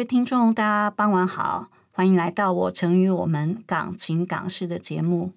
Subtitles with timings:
[0.00, 5.34] 位听众，大家傍晚好，欢迎来到我成与我们港情港事的节目。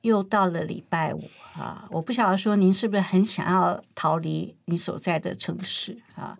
[0.00, 1.22] 又到了礼拜五
[1.54, 6.36] 啊，我不晓得说您是不是很想要逃离你所在的城市啊？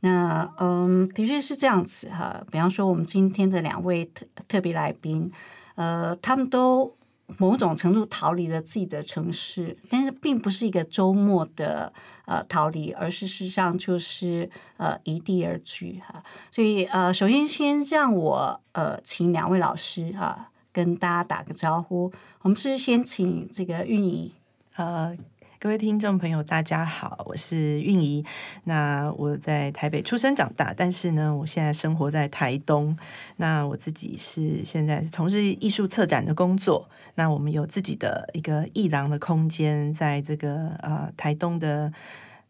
[0.00, 5.32] 那嗯，的确是这样子哈、比方说，我们今天的两位特特别来宾，
[5.76, 6.94] 呃，他们都
[7.38, 11.92] 某种程度逃离了自己的城市，但是并不是一个周末的
[12.26, 22.12] 呃逃离，而是事实上就是呃一地而居哈、所以呃，首先先让我呃请两位老师哈、跟大家打个招呼。
[22.42, 24.32] 我们是先请这个运营，
[24.76, 25.16] 呃，
[25.62, 28.24] 各位听众朋友，大家好，我是韵仪。
[28.64, 32.96] 那我在台北出生长大，但是呢，我现在生活在台东。
[33.36, 36.88] 那我自己是现在从事艺术策展的工作。
[37.16, 41.92] 那我们有自己的一个艺廊的空间，在这个呃台东的。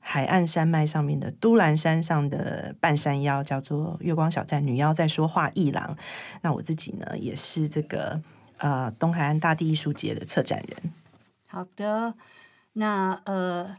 [0.03, 5.95] 海岸山脉上面的都兰山上的半山腰叫做月光小站女妖在说话艺廊。
[6.41, 8.19] 那我自己呢，也是这个
[8.57, 10.93] 呃东海岸大地艺术节的策展人。
[11.47, 12.15] 好的，
[12.75, 13.77] 那呃。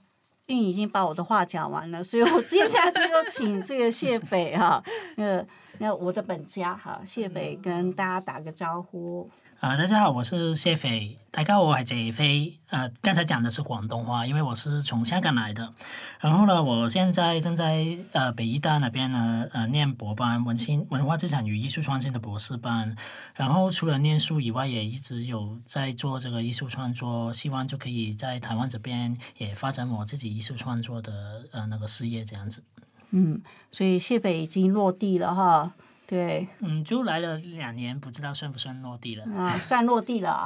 [0.47, 4.83] 韵仪已经把我的话讲完了，所以我接下去就请这个谢斐哈，
[5.15, 5.45] 呃，
[5.81, 9.27] 那我的本家哈，谢斐跟大家打个招呼。
[9.59, 11.17] 啊、大家好，我是谢斐。
[11.31, 12.59] 大家好，我係謝飛。
[12.69, 15.73] 呃，剛才講的是廣東話，因為我是從香港來的。
[16.19, 22.95] 然後呢，我現在正在呃北醫大那邊呢，呃念博班文新文化資產與藝術創新的博士班。
[23.33, 31.11] 然後除了念書以外，也一直有在做這個藝術創作，希望就可以在台灣這邊也發展我自己藝術創作的
[31.51, 32.63] 呃那個事業，這樣子。
[33.11, 33.41] 嗯，
[33.71, 35.71] 所以谢斐已经落地了哈，
[36.07, 39.23] 对，嗯，就来了两年，不知道算不算落地了。
[39.35, 40.45] 啊，算落地了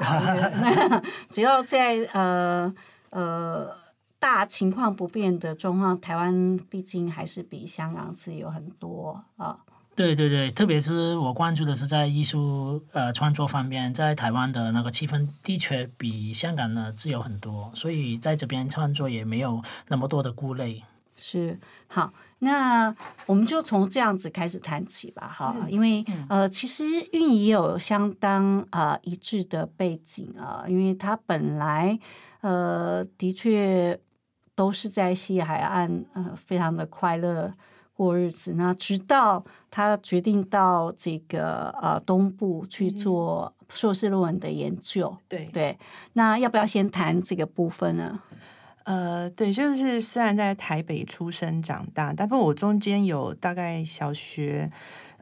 [1.29, 2.73] 只要在呃
[3.11, 3.75] 呃
[4.19, 9.59] 大情况不变的状况，台湾毕竟还是比香港自由很多啊。
[9.95, 20.81] 对对对，特别是我关注的是在艺术呃创作方面，在台湾的那个气氛的确比香港呢自由很多，所以在这边创作也没有那么多的顾虑。
[21.15, 22.93] 是好，那
[23.25, 31.97] 我们就从这样子开始谈起吧，哈，因为呃，其实运营也有相当啊、呃、一致的背景啊，因为他本来
[32.41, 33.99] 呃的确
[34.53, 37.53] 都是在西海岸呃非常的快乐
[37.93, 45.45] 过日子，那直到他决定到这个呃东部去做硕士论文的研究，对。
[45.53, 45.77] 对，
[46.13, 48.19] 那要不要先谈这个部分呢？
[48.85, 54.71] 呃，对，就是虽然在台北出生长大，但不过我中间有大概小学，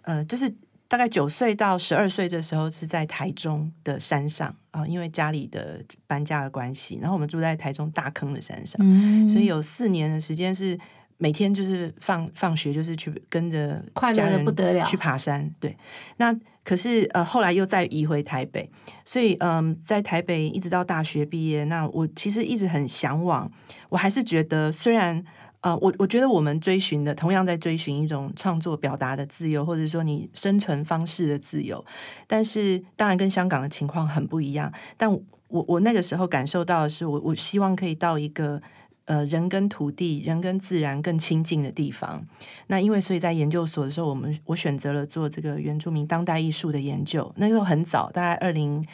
[0.03, 0.53] 呃，就是
[0.88, 9.59] 大概九岁到十二岁的时候是在台中的山上啊、呃，因为家里的搬家的关系，然后我们住在台中大坑的山上，嗯所以有。
[9.62, 10.78] 四年的时间是
[11.18, 15.75] 每天就是放放学就是去跟着快樂得家人不得了去爬山，对，
[16.18, 16.31] 那
[16.63, 18.69] 可是呃後來又再移回台北，
[19.06, 23.51] 所以嗯，在台北一直到大學畢業，那我其實一直很向往，
[23.90, 25.24] 我還是覺得雖然
[25.62, 31.84] 呃，我我覺得我們追尋的同樣在追尋一種創作表達的自由，或者說你生存方式的自由，
[32.28, 35.12] 但是當然跟香港的情況很不一樣，但
[35.50, 38.62] 我我那個時候感受到的是我我希望可以到一個。
[39.06, 42.25] 呃，人跟土地、人跟自然更亲近的地方。
[42.68, 47.30] 那因为所以在研究所的时候，我们我选择了做这个原住民当代艺术的研究。
[47.36, 48.86] 那個時候很早，大概二零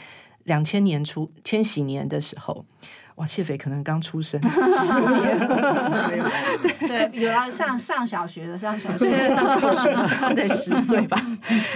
[0.45, 2.66] 两千年初千禧年的时候，
[3.16, 5.38] 哇，谢斐可能刚出生 十年，
[6.88, 9.94] 对，有啊，上上小学的，上小學對，的，上小學
[10.33, 11.22] 得十岁吧。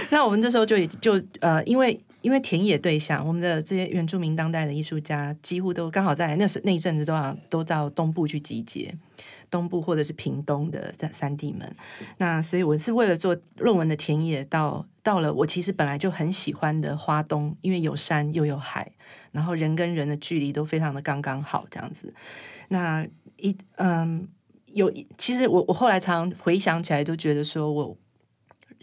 [0.09, 8.93] 那我們這時候就就呃，因為因為田野對象，我們的這些原住民當代的藝術家幾乎都剛好在那時那一陣子都要都到東部去集結，
[9.51, 11.75] 東部或者是屏東的三三地們。
[12.17, 18.91] 那所以我是為了做論文的田野到到了我其實本来就很喜欢的花東，因為有山又有海，
[19.31, 22.13] 然後人跟人的距離都非常的剛剛好，這樣子。
[22.69, 23.05] 那
[23.37, 24.27] 一嗯。
[24.73, 27.95] 有，其實我我後來常回想起來，都覺得說我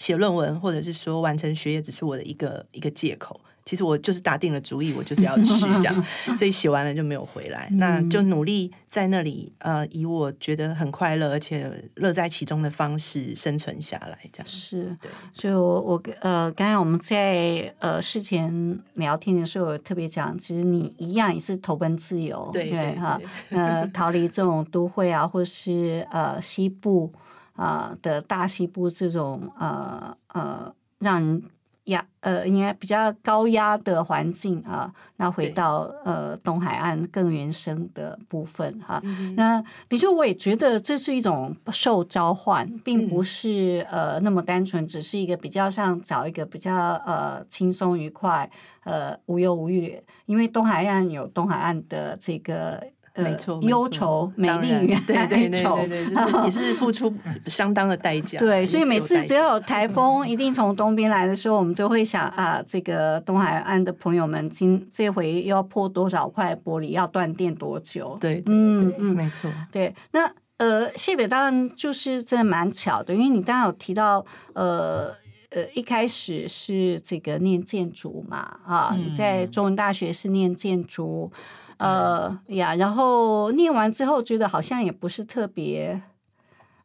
[0.00, 3.41] 寫論文或者是说完成学业，只是我的一个一个借口。
[3.62, 6.05] 其实我就是打定了主意，我就是要去这样，
[6.35, 7.69] 所以写完了就没有回来。
[7.75, 14.97] 那就努力在那里，呃，以我觉得很快乐而且乐在其中的方式生存下来，这样是。
[15.00, 23.20] 对，所以我我呃，刚才我们在呃事前聊天的时候，有特别讲，其实你一样也是投奔自由，对对哈，
[23.50, 27.12] 呃，逃离这种都会啊，或是呃西部
[27.61, 31.43] 啊的大西部这种呃呃让人。
[31.85, 39.03] 压呃，应该比较高压的环境啊，那回到呃东海岸更原生的部分哈。
[39.35, 46.73] 那的确，我也觉得这是一种受召唤，并不是呃那么单纯，只是一个比较像找一个比较
[47.07, 48.49] 呃轻松愉快
[48.85, 52.87] 呃无忧无虑，因为东海岸有东海岸的这个。
[53.23, 57.13] 没错，忧愁、美丽与哀愁，就是也是付出
[57.47, 58.39] 相当的代价。
[58.39, 68.17] 对，所以每次只要有台风 一定从东边来的时候，我们就会想啊，这个东海岸的朋友们，今这回要破多少块玻璃，要断电多久？
[68.21, 69.51] 对，嗯嗯，没错。
[69.71, 75.13] 对，那呃，谢北当然就是真的蛮巧的，因为你刚刚有提到，呃
[75.51, 81.33] 呃，一开始是这个念建筑嘛，啊，你在中文大学是念建筑。
[81.81, 86.00] 呃呀，然后念完之后觉得好像也不是特别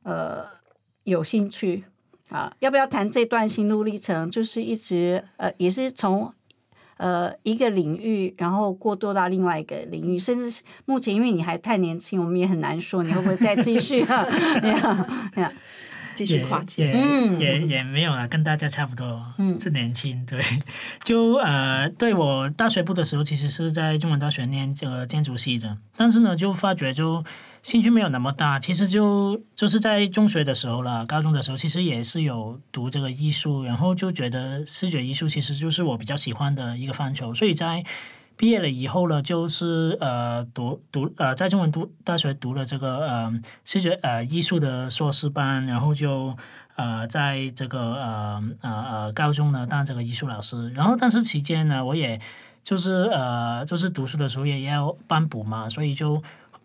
[0.03, 0.45] 呃
[1.03, 1.83] 有兴趣
[2.29, 4.31] 啊，要不要谈这段心路历程？
[4.31, 6.33] 就是一直呃也是从
[6.97, 14.25] 呃一个领域，然后过渡到另外一个领域，甚至目前因为你还太年轻，我们也很难说你会不会再继续啊？
[15.35, 15.51] 呀。
[16.15, 20.41] 继续跨界，也也也没有啊，跟大家差不多，嗯，是年轻，对，
[21.03, 27.23] 就呃，对我大学部的时候，其实是在中文大学念这个建筑系的，但是呢，就发觉就
[27.61, 37.83] 兴趣没有那么大，其实就就是在中学的时候了，高中的时候，其实也是有读这个艺术，然后就觉得视觉艺术其实就是我比较喜欢的一个范畴，所以在。
[38.37, 43.33] 毕业了以后呢，就是呃读读呃在中文读大学读了这个呃
[43.63, 46.35] 视觉呃艺术的硕士班，然后就
[46.75, 52.19] 呃在这个呃呃呃高中呢当这个艺术老师，然后但是期间呢，我也
[52.61, 56.21] 就是呃就是读书的时候也要班补嘛，所以就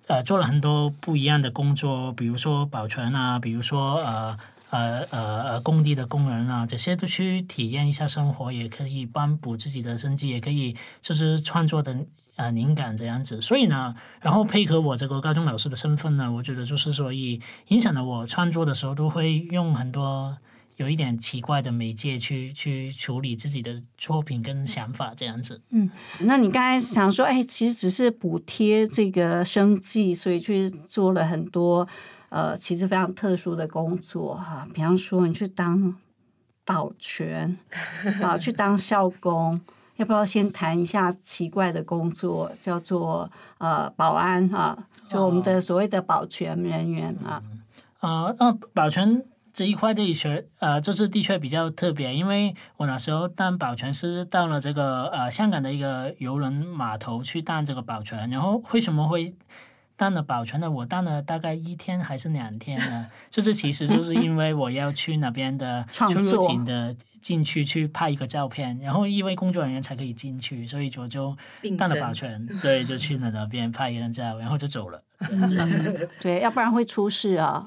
[0.08, 4.36] 呃做了很多不一样的工作，比如说保存啊，比如说呃。
[4.70, 11.96] 呃呃呃，工地的工人啊，这些都去体验一下生活，也可以帮补自己的生计，也可以就是创作的
[12.36, 13.40] 呃灵感这样子。
[13.40, 20.38] 所以呢，然后配合我这个高中老师的身份呢，我觉得就是说，以影响了我创作的时候，都会用很多
[20.76, 25.60] 有一点奇怪的媒介去去处理自己的作品跟想法这样子。
[25.70, 25.90] 嗯，
[26.20, 31.88] 那你刚才想说，哎，其实只是补贴这个生计，所以去做了很多。
[32.30, 35.94] 呃，其实非常特殊的工作哈，比方说你去当
[36.64, 37.58] 保全
[38.22, 39.60] 啊，去当校工，
[39.96, 43.28] 要不要先谈一下奇怪的工作，叫做
[43.58, 44.78] 呃保安哈，
[45.08, 47.42] 就我们的所谓的保全人员啊。
[47.98, 59.34] 啊，那保全这一块的确呃，就是的确比较特别，因为我那时候当保全是到了这个呃香港的一个游轮码头去当这个保全，然后为什么会？
[60.00, 63.06] 当了保存了，我当了大概一天还是两天呢？
[63.28, 71.36] 就是其实就是因为我要去那边的 出入境的进去去拍一个照片，然后因为工作人员才可以进去，所以我就
[71.76, 75.02] 当了保存， 对，就去了那边拍一张照，然后就走了。
[76.18, 77.62] 对，要不然会出事啊。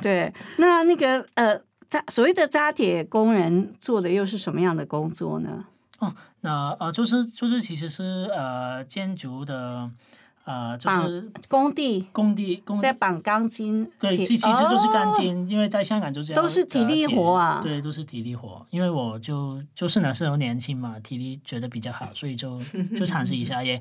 [0.00, 5.64] 对，那那个呃扎所谓的扎铁工人做的又是什么样的工作呢？
[5.98, 9.90] 哦，那呃就是就是其实是呃建筑的。
[10.48, 18.66] 呃，就是工地，工地，工在绑钢筋，对，其其实就是钢筋，因为在香港就这样，都是体力活啊，对，都是体力活。
[18.70, 22.58] 因为我就就是那时候年轻嘛，体力觉得比较好，所以就
[22.98, 23.78] 就尝试一下，也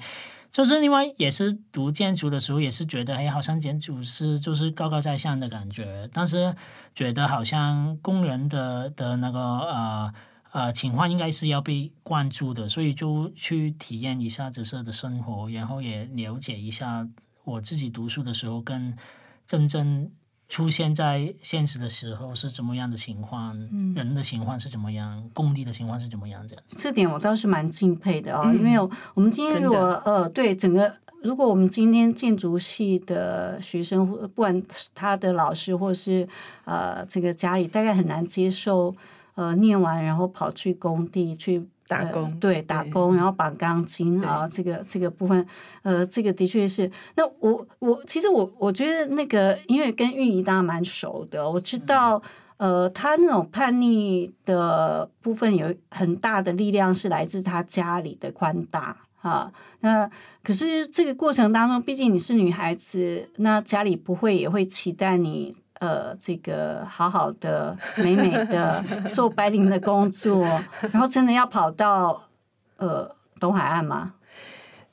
[0.52, 6.54] 就是另外也是读建筑的时候，也是觉得哎，好像建筑师就是高高在上的感觉，但是
[6.94, 10.14] 觉得好像工人的的那个呃。
[10.58, 17.08] 呃，情况应该是要被关注的，所以就去体验一下紫色的生活，然后也了解一下
[17.44, 18.98] 我自己读书的时候跟
[19.46, 20.10] 真正
[20.50, 23.56] 出现在现实的时候是怎么样的情况，
[23.94, 26.64] 人的情况是怎么样，工地的情况是怎么样这样。
[26.76, 28.80] 这点我倒是蛮敬佩的啊，因为
[29.14, 34.64] 我们今天如果呃，对整个，如果我们今天建筑系的学生，不管
[34.96, 36.28] 他的老师或是
[36.66, 38.96] 呃这个家里，大概很难接受。
[39.38, 45.46] 呃，念完然后跑去工地去打工，对，打工，然后绑钢筋啊，这个这个部分，
[45.84, 46.92] 呃，这个的确是。
[47.16, 52.20] 那我我其实我我觉得那个，因为跟运营大家蛮熟的，我知道，
[52.58, 59.52] 呃，他那种叛逆的部分有很大的力量是来自他家里的宽大啊。
[59.82, 60.10] 那
[60.44, 70.44] 可是这个过程当中，毕竟你是女孩子，那家里不会也会期待你呃，这个好好的、美美的 做白领的工作，
[70.92, 72.30] 然后真的要跑到
[72.78, 74.16] 呃东海岸吗？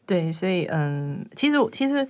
[0.07, 2.07] 对，所以嗯，其实其实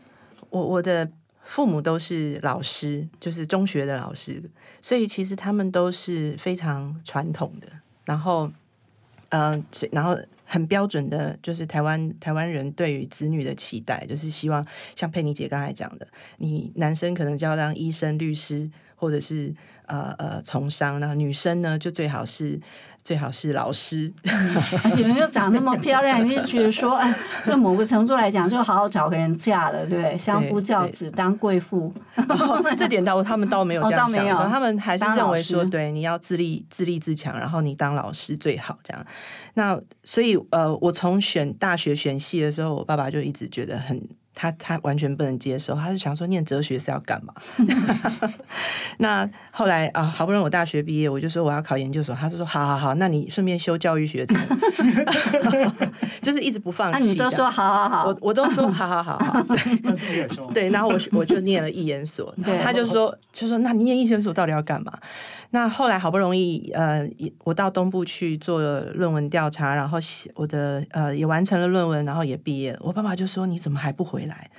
[0.50, 1.08] 我我的
[1.44, 4.42] 父母都是老师，就是中学的老师，
[4.82, 7.68] 所以其实他们都是非常传统的，
[8.04, 8.50] 然后
[9.28, 10.18] 嗯，然后
[10.54, 16.06] 很标准的，就是台湾台湾人对于子女的期待，就是希望像佩妮姐刚才讲的，
[16.36, 19.52] 你男生可能就要当医生、律师，或者是
[19.86, 22.60] 呃呃从商，然后女生呢就最好是。
[23.04, 30.16] 最好是老师， 而且又长那么漂亮， 你就觉得说，哎，这某个程度来讲，就好好找个人嫁了，对不对？
[30.16, 31.92] 相夫教子，当贵妇。
[32.78, 39.06] 这点倒他们倒没有这样想，他们还是认为说，对，你要自立自立自强，然后你当老师最好这样。
[39.52, 44.02] 那所以呃，我从选大学选系的时候，我爸爸就一直觉得很。
[44.34, 47.32] 他他完全不能接受，他就想说念哲学是要干嘛？
[48.98, 54.36] 那后来啊，好不容易我大学毕业，我就说我要考研究所，他就说好好好，那你顺便修教育学程
[56.20, 56.98] 就是一直不放弃。
[56.98, 59.44] 那你都说好好好，我我都说好好好好，
[60.52, 64.92] 对，然后我我就念了一研所，他就说就说那你念一研所到底要干嘛？
[65.54, 67.08] 那后来好不容易呃，
[67.44, 68.60] 我到东部去做
[68.94, 72.80] 论文调查，然后写我的呃也完成了论文，然后也毕业了。
[72.82, 74.26] 我爸爸就说你怎么还不回？
[74.26, 74.50] 来，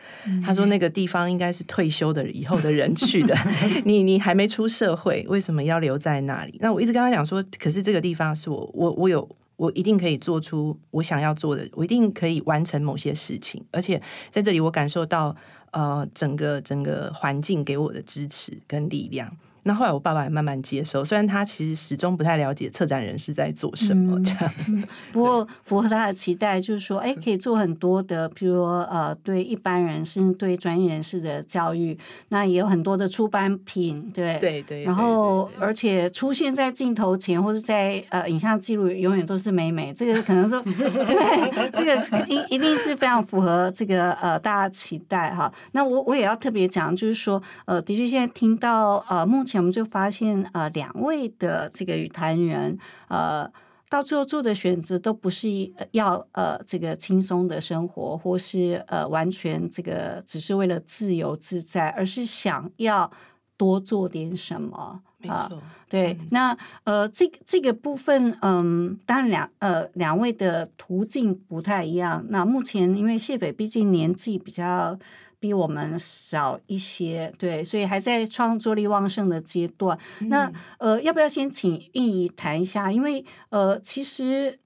[0.45, 3.35] 他说那个地方应该是退休的以后的人去的，
[3.83, 6.55] 你你还没出社会，为什么要留在那里？
[6.61, 15.35] 那我一直跟他讲说，可是这个地方是我我我有我一定可以做出我想要做的，我一定可以完成某些事情，而且在这里我感受到
[15.71, 19.35] 呃整个整个环境给我的支持跟力量。
[19.67, 24.53] 那后来我爸爸也慢慢接受，虽然他其实始终不太了解策展人是在做什么这样，
[25.11, 31.97] 不过符合他的期待，就是说，哎，可以做很多的，譬如说，呃，对一般人甚至对专业人士的教育，
[32.29, 45.51] 那也有很多的出版品，对对对，然后而且出现在镜头前或者在呃影像记录，永远都是美美，这个可能说， 对，这个一一定是非常符合这个呃大家期待哈。
[45.71, 49.54] 那我我也要特别讲，就是说，呃，的确现在听到呃目前。
[49.59, 53.51] 我们就发现，呃，两位的这个语坛人，呃，
[53.89, 55.47] 到最后做的选择都不是
[55.91, 63.11] 要呃这个轻松的生活，或是呃完全这个只是为了自由自在，而是想要
[63.57, 65.01] 多做点什么。
[65.17, 66.17] 没错，对。
[66.31, 72.23] 那呃，这个这个部分，嗯，当然两呃两位的途径不太一样。
[72.29, 74.97] 那目前因为谢斐毕竟年纪比较。
[75.39, 79.97] 比我们少一些，对，所以还在创作力旺盛的阶段。
[80.21, 82.91] 那呃，要不要先请玉怡谈一下？
[82.91, 84.59] 因为呃，其实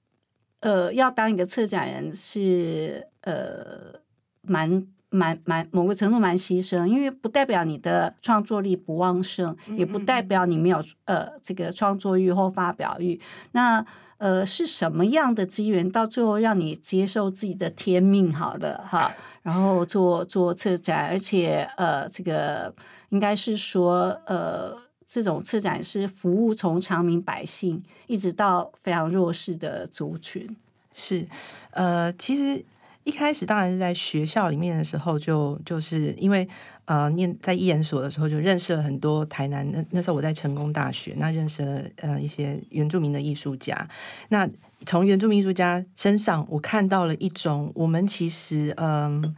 [0.60, 4.00] 呃，要当一个策展人是呃，
[4.42, 13.20] 蛮蛮蛮某个程度蛮牺牲，因为不代表你的创作力不旺盛，也不代表你没有呃这个创作欲或发表欲。
[13.52, 13.84] 那
[14.18, 18.32] 呃，是什么样的机缘到最后让你接受自己的天命？
[18.32, 19.10] 好的，哈。
[19.42, 22.74] 然后做做策展，而且呃，这个
[23.08, 30.56] 应该是说呃，这种策展是服务从长民百姓一直到非常弱势的族群。
[30.92, 31.26] 是
[31.70, 32.64] 呃，其实
[33.04, 36.46] 一开始当然是在学校里面的时候，就就是因为
[36.90, 43.88] 呃，念在艺研所的时候就认识了很多台南那那时候我在成功大学，那认识了呃一些原住民的艺术家，
[44.30, 44.48] 那。
[44.86, 49.36] 从原住民艺术家身上，我看到了一种我们其实嗯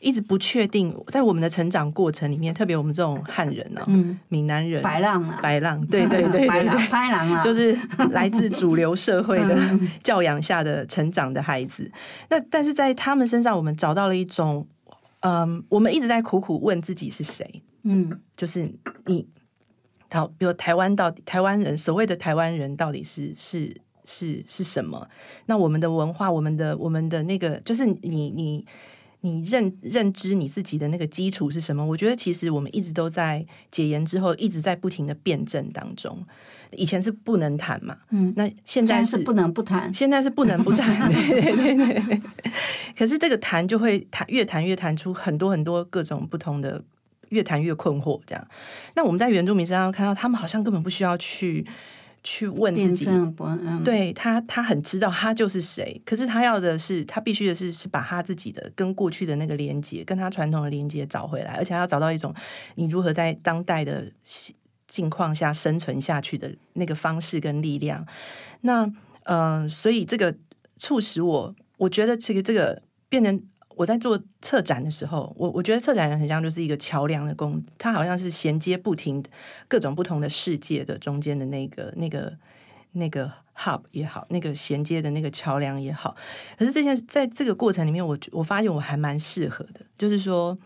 [0.00, 7.78] 一直不确定，在我们的成长过程里面，特别我们这种汉人呢，嗯，闽南人，白浪啊，白浪，对对对对对，白浪啊， 就是
[8.12, 9.58] 来自主流社会的
[10.02, 11.92] 教养下的成长的孩子。
[12.30, 14.66] 那但是在他们身上，我们找到了一种，
[15.20, 18.72] 嗯，我们一直在苦苦问自己是谁，嗯，就是
[19.06, 19.28] 你，
[20.10, 23.80] 好，比如台湾到底台湾人，所谓的台湾人到底是是。
[24.10, 25.06] 是是什么？
[25.44, 28.64] 那我们的文化，我们的我们的那个，就是你你
[29.20, 31.84] 你认认知你自己的那个基础是什么？
[31.84, 36.24] 我觉得其实我们一直都在解严之后，一直在不停的辩证当中。
[36.72, 42.22] 以前是不能谈嘛，嗯，那现在是不能不谈，现在是不能不谈， 对对对对。
[42.96, 46.84] 可是这个谈就会谈，越谈越谈出很多很多各种不同的，
[47.30, 48.20] 越谈越困惑。
[48.26, 48.48] 这样，
[48.94, 51.66] 那我们在原住民身上看到，他们好像根本不需要去。
[52.22, 53.06] 去问自己，
[53.84, 56.00] 对他，他很知道他就是谁。
[56.04, 62.34] 可是他要的是，他必须的是，是把他自己的跟过去的那个连接，跟他传统的连接找回来，而且要找到一种
[62.74, 64.10] 你如何在当代的
[64.86, 68.06] 境况下生存下去的那个方式跟力量。
[68.62, 68.90] 那
[69.24, 70.34] 呃，所以这个
[70.78, 73.42] 促使我，我觉得这个这个变成
[73.78, 79.22] 我在做策展的时候，我我觉得策展人很像就是一个桥梁的工，它好像是衔接不停
[79.68, 82.36] 各种不同的世界的中间的那个那个
[82.92, 86.16] 那个 hub 也好，那个衔接的那个桥梁也好。
[86.58, 90.58] 可是这件在这个过程里面，我我发现我还蛮适合的，就是说。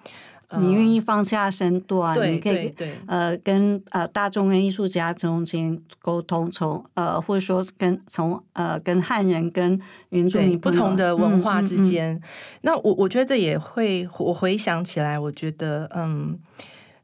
[0.59, 9.81] 你愿意放下身段，对你可以对呃跟呃大众跟艺术家中间沟通，从呃或者说跟从呃跟汉人跟
[10.11, 11.77] 原住民朋友不同的文化之。
[11.77, 12.23] 嗯嗯嗯间。
[12.61, 16.39] 那我我觉得这也会，我回想起来，我觉得嗯，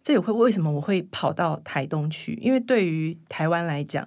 [0.04, 2.38] 这也会为什么我会跑到台东去？
[2.40, 4.06] 因为对于台湾来讲。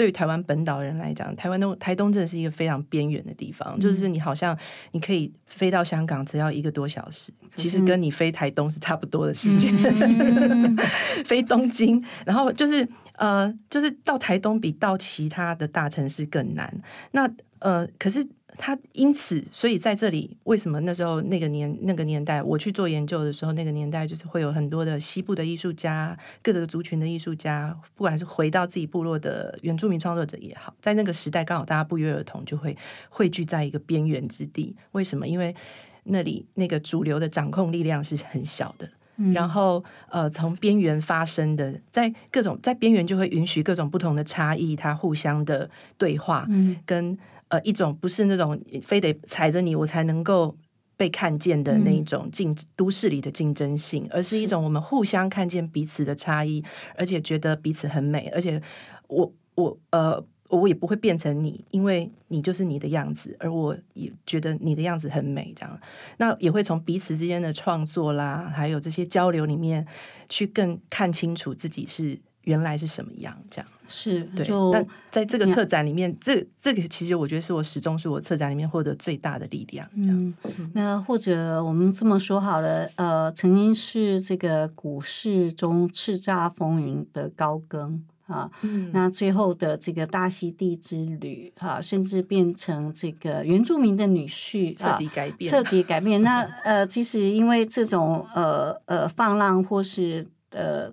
[0.00, 4.56] 对于台湾本岛人来讲，台湾东台东真的是一个非常边缘的地方，嗯就是你好像
[4.92, 9.76] 你可以飞到香港只要一个多小时，其实跟你飞台东是差不多的时间。
[9.76, 10.74] 嗯
[11.26, 16.74] 飞东京，然后就是呃，就是到台东比到其他的大城市更难。
[17.10, 18.26] 那呃，可是
[18.62, 32.76] 他因此，所以在这里，为什么那时候那个年那个年代，我去做研究的时候，那个年代就是会有很多的西部的艺术家，各个族群的艺术家，不管是回到自己部落的原住民创作者也好，在那个时代刚好大家不约而同就会
[33.08, 34.76] 汇聚在一个边缘之地。
[34.92, 35.26] 为什么？
[35.26, 35.56] 因为
[36.04, 38.86] 那里那个主流的掌控力量是很小的。
[39.34, 47.18] 然后呃，从边缘发生的，在各种在边缘就会允许各种不同的差异，它互相的对话，嗯跟
[47.50, 50.56] 呃一种不是那种非得踩着你我才能够
[50.96, 56.64] 被看见的那一种竞、都市里的竞争性，而是一种我们互相看见彼此的差异，
[56.96, 58.60] 而且觉得彼此很美，而且
[59.06, 60.24] 我我呃。
[60.50, 65.80] 我也不会变成你，因为你就是你的样子，而我也觉得你的样子很美，这样，
[66.16, 69.86] 那也会从彼此之间的创作啦，还有这些交流里面，
[70.28, 72.18] 去更看清楚自己是
[72.50, 73.70] 原来是什么样，这样。
[73.86, 80.34] 是对，就那在这个策展里面，这这个其实我觉得是我始终是我策展里面获得最大的力量，这样。
[80.58, 96.22] 嗯，那或者我们这么说好了，呃，曾经是这个股市中叱咤风云的高更啊，嗯那最后的这个大溪地之旅啊，甚至变成这个原住民的女婿，彻底改变，彻底改变。
[96.22, 100.88] 那呃，其实因为这种呃呃放浪或是呃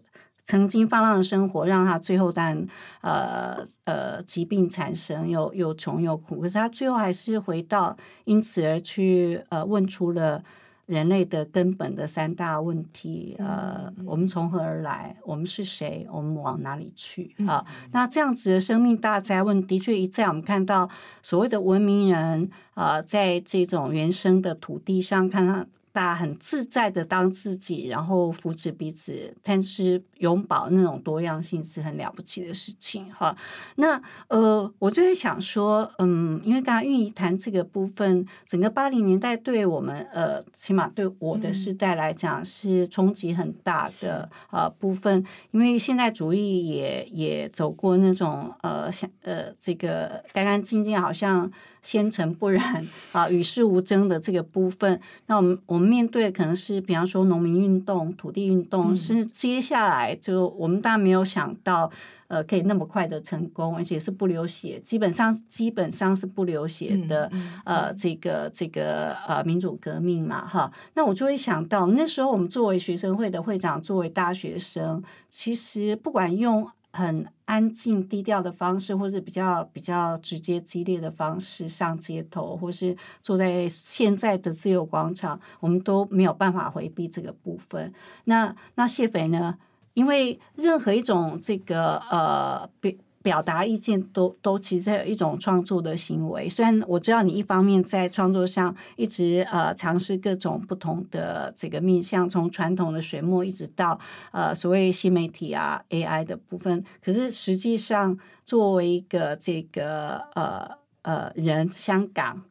[0.47, 2.67] 曾经放浪的生活，让他最后当然
[3.01, 6.41] 呃呃疾病产生，又又穷又苦。
[6.41, 10.41] 可是他最后还是回到，因此而去呃问出了。
[10.87, 15.17] 人类的根本的三大问题，呃，我们从何而来？
[15.25, 16.07] 我们是谁？
[16.09, 17.35] 我们往哪里去？
[17.45, 20.89] 啊，那这样子的生命大灾问，的确一在我们看到
[21.21, 25.65] 所谓的文明人啊、在这种原生的土地上，看到
[25.97, 33.35] 大家很自在的当自己，然后扶持彼此，但是永保那种多样性是很了不起的事情哈。
[33.77, 51.51] 那呃，我就在想说，嗯，因为刚刚玉怡谈这个部分，整个八零年代对我们呃，起码对我的时代来讲是冲击很大的呃部分，因为现代主义也也走过那种呃，像呃这个干干净净，好像
[51.87, 54.99] 纤尘不染啊，与世无争的这个部分。
[55.27, 61.89] 那我们我们面对的可能是，比方说农民运动、土地运动，甚至接下来就我们当然没有想到，
[62.27, 67.31] 呃，可以那么快的成功，而且是不流血，基本上基本上是不流血的，
[67.63, 70.69] 呃，这个这个呃民主革命嘛，哈。
[70.93, 87.93] 那我就会想到，那时候我们作为学生会的会长，作为大学生，其实不管用很安静低调的方式，或是比较比较直接激烈的方式上街头，或是坐在现在的自由广场，我们都没有办法回避这个部分。
[88.23, 89.59] 那那谢斐呢？
[89.93, 96.47] 因为任何一种这个呃表表达意见都都其实有一种创作的行为。
[96.47, 103.99] 虽然我知道你一方面在创作上一直呃尝试各种不同的这个面向，从传统的水墨一直到
[104.31, 110.69] 呃所谓新媒体啊 AI 的部分，可是实际上作为一个这个呃
[111.01, 112.43] 呃人，香港。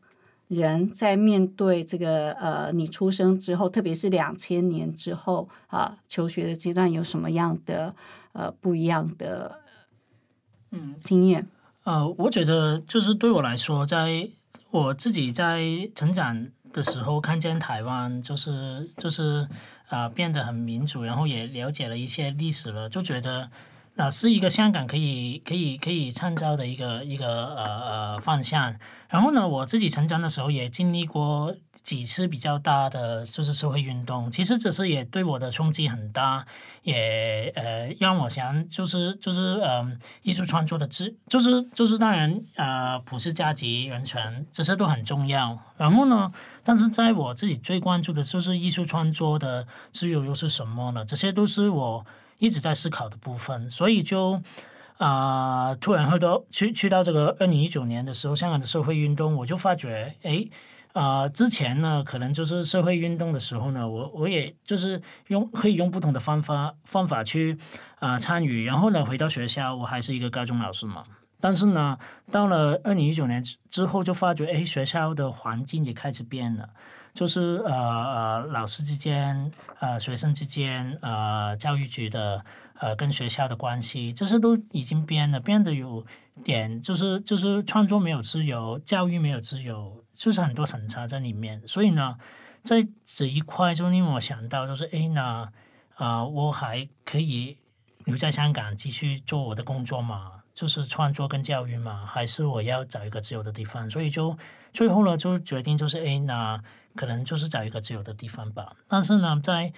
[0.49, 7.93] 人在面对这个呃，你出生之后，特别是两千年之后啊，求学的阶段有什么样的
[8.33, 9.59] 呃不一样的
[10.77, 11.47] 嗯经验？
[11.85, 14.29] 呃，我觉得就是对我来说，在
[14.71, 15.63] 我自己在
[15.95, 19.49] 成长的时候，看见台湾就是就是
[19.89, 23.49] 呃变得很民主，然后也了解了一些历史了，就觉得
[23.99, 28.77] 那是一个香港可以可以可以参照的一个一个呃呃方向。
[29.09, 36.45] 然后呢，我自己成长的时候也经历过几次比较大的就是社会运动，其实这是也对我的冲击很大，
[36.83, 45.59] 也呃让我想就是就是嗯艺术创作的自就是就是当然呃普世价值人权这些都很重要。
[45.79, 46.31] 然后呢，
[46.65, 51.05] 但是在我自己最关注的就是艺术创作的自由又是什么呢？
[51.05, 52.05] 这些都是我
[52.39, 54.43] 一直在思考的部分，所以就。
[54.99, 55.75] 啊！
[55.79, 60.49] 突然后到去去到这个二零一九年的时候，香港的社会运动，我就发觉，哎，
[60.95, 67.59] 啊，之前呢，可能就是社会运动的时候呢，我我也就是用可以用不同的方法方法去
[67.99, 71.05] 啊参与，然后呢，回到学校，我还是一个高中老师嘛。
[71.39, 71.99] 但是呢，
[72.31, 76.71] 到了二零一九年之后，就发觉，哎，学校的环境也开始变了，
[77.17, 79.51] 就是呃呃，老师之间，
[79.81, 82.45] 呃，学生之间，呃，教育局的。
[82.79, 86.05] 呃，跟学校的关系，这些都已经变了，变得有
[86.45, 91.67] 点就是就是创作没有自由，教育没有自由，就是很多审查在里面。
[91.67, 92.19] 所以呢，
[92.63, 95.51] 在这一块就令我想到，就是哎，那
[95.95, 97.57] 啊，我还可以
[98.05, 100.43] 留在香港继续做我的工作嘛？
[100.55, 102.05] 就是创作跟教育嘛？
[102.05, 103.91] 还是我要找一个自由的地方？
[103.91, 104.37] 所以就
[104.75, 106.63] 最后呢，就决定就是哎，那
[106.97, 108.75] 可能就是找一个自由的地方吧。
[108.89, 109.73] 但是呢，在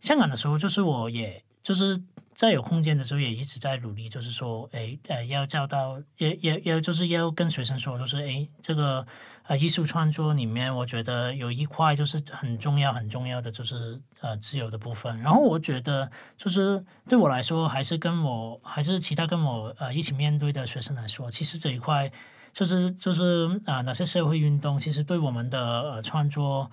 [0.00, 2.02] 香港的时候，就是我也就是。
[2.36, 9.06] 在有空间的时候，也一直在努力，就是说，哎，呃，要教到，也也要就是要跟学生说，就是哎，这个
[9.44, 15.16] 呃艺术创作里面，我觉得有一块就是很重要、很重要的，就是呃自由的部分。
[15.20, 22.10] 然后我觉得，就是对我来说，还是跟我还是其他跟我呃一起面对的学生来说，其实这一块
[22.54, 26.70] 就是就是啊，哪些社会运动，其实对我们的呃创作。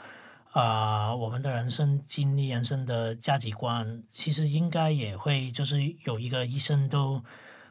[0.53, 7.23] 啊，我们的人生经历、人生的价值观，其实应该也会就是有一个一生都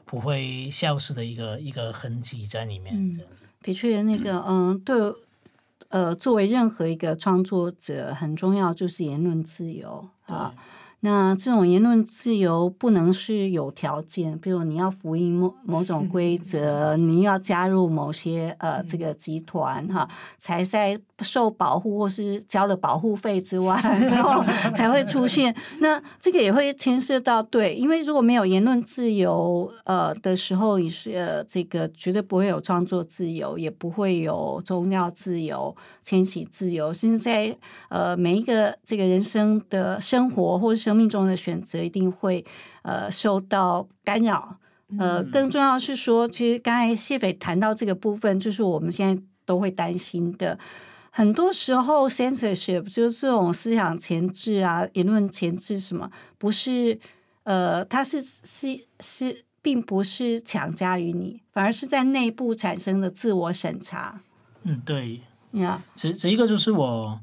[0.06, 3.12] 不会消失的一个一个痕迹在里面。
[3.12, 4.96] 这样子，的确，那个嗯，对，
[5.90, 10.54] 呃，作为任何一个创作者，很重要就是言论自由啊。
[11.02, 20.06] 那这种言论自由不能是有条件，比如你要符应某某种规则， 你要加入某些呃这个集团哈，
[20.38, 24.42] 才在受保护或是交了保护费之外 之后
[24.74, 25.54] 才会出现。
[25.78, 37.56] 那这个也会牵涉到对，因为如果没有言论自由呃的时候，你是呃这个绝对不会有创作自由，也不会有宗教自由、迁徙自由，甚至在
[37.88, 40.89] 呃每一个这个人生的生活或是。
[40.90, 42.44] 生命中的选择一定会
[42.82, 44.56] 呃受到干扰，
[44.98, 50.58] 呃，更重要是说，其实刚才谢斐谈到这个部分，就是我们现在都会担心的。
[51.12, 56.98] 很多时候，censorship 就是这种思想前置啊、言论前置什么，不是
[57.44, 64.20] 呃，它是是是，并不是强加于你，反而是在内部产生的自我审查。
[64.64, 65.20] 嗯，对，
[65.52, 67.20] 呀，这这一个就是我。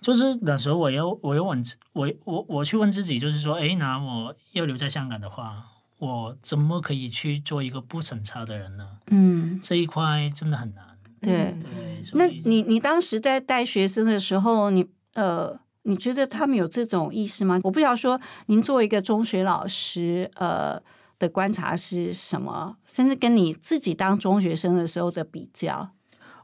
[0.00, 5.64] 就是那时候，我又我又问我我我去问自己，就是说，哎，那我要留在香港的话，
[5.98, 8.88] 我怎么可以去做一个不审查的人呢？
[9.08, 10.84] 嗯，这一块真的很难。
[11.20, 12.02] 对，对。
[12.14, 17.60] 那你你当时在带学生的时候，你呃，你觉得他们有这种意识吗？
[17.62, 20.80] 我不知道说，您作为一个中学老师，呃，
[21.18, 22.76] 的观察是什么？
[22.86, 25.90] 甚至跟你自己当中学生的时候的比较。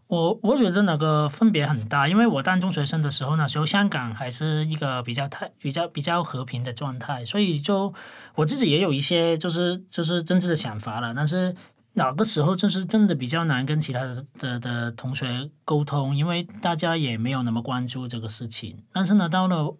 [0.08, 7.92] 我我觉得那个分别很大，因为我当中学生的时候，那时候香港还是一个比较太比较比较和平的状态，所以就
[8.36, 11.12] 我自己也有一些就是就是政治的想法了。
[11.12, 11.56] 但是
[11.94, 18.84] 哪个时候就是真的比较难跟其他的的的同学沟通，因为大家也没有那么关注这个事情。
[18.92, 19.76] 但是呢，到了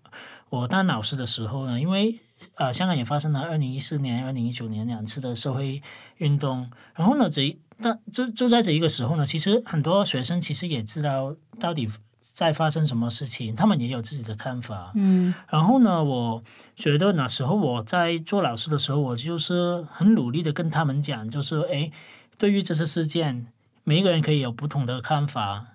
[0.49, 2.17] 我当老师的时候呢，因为
[2.55, 5.83] 呃香港也发生了二零一四年、二零一九年两次的社会
[6.17, 7.59] 运动，然后呢这。
[7.79, 11.87] 但就就在这一个时候呢，其实很多学生其实也知道到底
[12.33, 14.93] 在发生什么事情，他们也有自己的看法。
[14.95, 16.43] 嗯，然后呢，我
[16.75, 21.91] 觉得那时候我在做老师的时候，我就是很努力的跟他们讲，就是哎，
[22.39, 23.47] 对于这次事件，
[23.85, 25.67] 每一个人可以有不同的看法，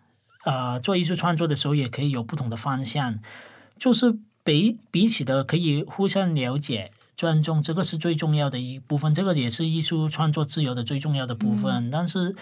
[0.43, 3.19] 啊，做艺术创作的时候也可以有不同的方向，
[3.78, 6.91] 就是比彼此的可以互相了解。
[7.17, 11.91] 尊重这个是最重要的一部分，这个也是艺术创作自由的最重要的部分。
[11.91, 12.36] 但是，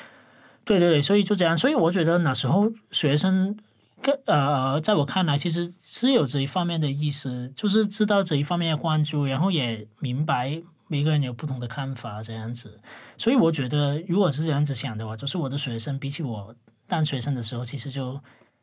[0.64, 1.58] 对对对，所以就这样。
[1.58, 3.58] 所以我觉得那时候学生，
[4.02, 12.80] 跟呃，在我看来，其实是有这一方面的意思，就是知道这一方面的关注，然后也明白每个人有不同的看法这样子。
[13.18, 16.56] 所以我觉得，如果是这样子想的话，就是我的学生比起我
[16.88, 18.18] 当学生的时候，其实就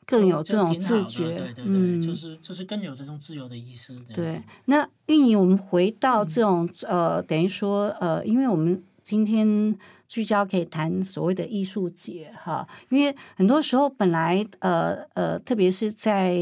[0.07, 3.93] 更有这种自觉对对对，嗯就是就是更有这种自由的意识。
[3.93, 9.77] 这样对，那运营我们回到嗯这种、呃，等于说呃，因为我们今天
[10.09, 16.39] 聚焦可以谈所谓的艺术节哈，因为很多时候本来呃呃，特别是在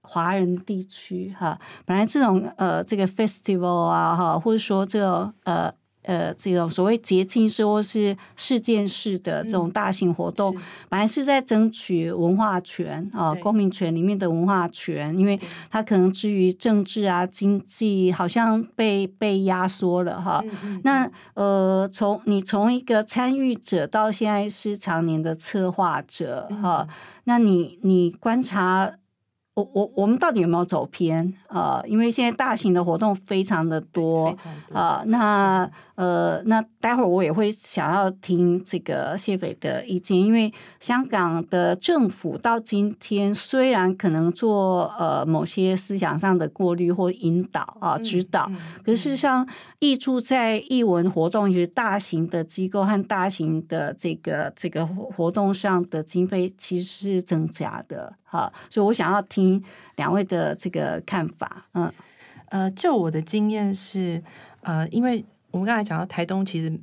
[0.00, 5.74] 华人地区哈，本来这种呃这个 festival 啊哈，或者说这个呃。
[6.04, 20.44] 呃，这种所谓节庆式或是事件式的这种嗯大型活动，是本来是在争取文化权啊、对公民权里面的文化权，因为对它可能至于政治啊、经济，好像被被压缩了哈。
[20.82, 26.88] 那呃，从你从一个参与者到现在是常年的策划者嗯哈，
[27.24, 28.92] 那你你观察。
[29.54, 31.32] 我我我们到底有没有走偏？
[31.46, 34.34] 啊、呃因为现在大型的活动非常的多
[34.72, 59.62] 啊、那呃，那待会儿我也会想要听这个谢斐的意见，因为香港的政府到今天虽然可能做呃某些思想上的过滤或引导啊、指导，嗯可是事实上，艺术在艺文活动，就是大型的机构和大型的这个这个活活动上的经费其实是增加的哈，所以我想要听
[59.94, 61.92] 两位的这个看法，嗯
[62.48, 64.20] 呃，就我的经验是，
[64.62, 66.76] 呃，因为我们刚才讲到台东其实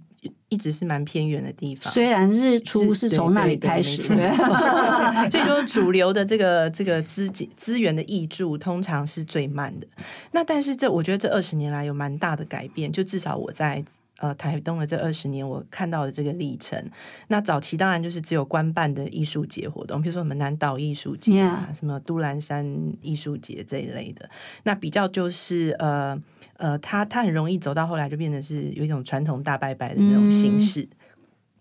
[0.48, 9.88] 一直是蛮偏远的地方，虽然日出是对从那里开始，所以说主流的这个这个资金资源的挹注通常是最慢的。
[10.32, 13.84] 那但是这我觉得这二十年来有蛮大的改变，就至少我在。
[14.22, 16.80] 呃，台东的这二十年，我看到的这个历程。
[17.28, 22.64] 那早期当然就是只有官办的艺术节活动，比如说什么南岛艺术节啊什么都兰山
[23.02, 24.30] 艺术节这一类的。
[24.62, 26.16] 那比较就是呃
[26.58, 30.88] 呃，它它很容易走到后来就变成是有一种传统大拜拜的那种形嗯式。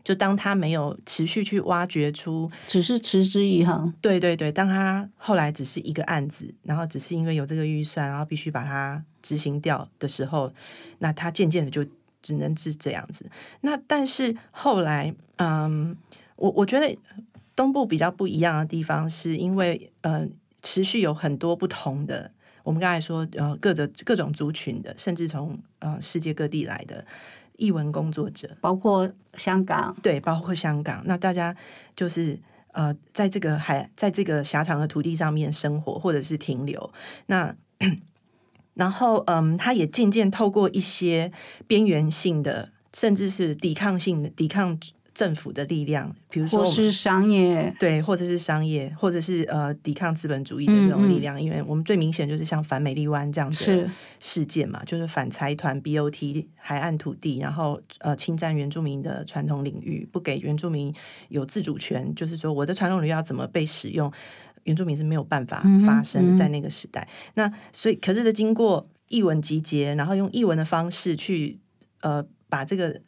[0.02, 10.50] 就当他没有持续去挖掘出，只是持之以恒，对对对，当他后来只是一个案子，然后只是因为有这个预算，然后必须把它执行掉的时候，
[10.98, 11.84] 那他渐渐的就
[12.22, 13.28] 只能是这样子。
[13.62, 15.96] 那但是后来，嗯，
[16.36, 16.98] 我我觉得
[17.54, 20.26] 东部比较不一样的地方，是因为呃，
[20.62, 22.30] 持续有很多不同的。
[22.62, 27.04] 我们刚才说，呃，各的各种族群的，甚至从呃世界各地来的
[27.56, 31.56] 译文工作者，包括香港，对，包括香港，那大家
[31.96, 32.38] 就是
[32.72, 36.92] 呃，在这个海，在这个狭长的土地上面生活，或者是停留。
[37.26, 37.54] 那
[38.74, 41.30] 然后，嗯，他也渐渐透过一些
[41.66, 44.78] 边缘性的，甚至是抵抗性的、抵抗
[45.12, 51.10] 政府的力量，比如说是商业，对，或者是商业，或者是呃抵抗资本主义的这种嗯嗯。
[51.10, 60.94] 力量，因为我们最明显就是像反美丽湾这样的事件嘛，就是反财团 BOT 海岸土地，然后呃侵占原住民的传统领域，不给原住民
[61.28, 64.10] 有自主权，就是说我的传统领域要怎么被使用，
[64.64, 67.06] 原住民是没有办法发生的，嗯在那个时代。
[67.34, 71.58] 那所以，可是这经过译文集结，然后用译文的方式去
[72.00, 73.00] 呃把这个。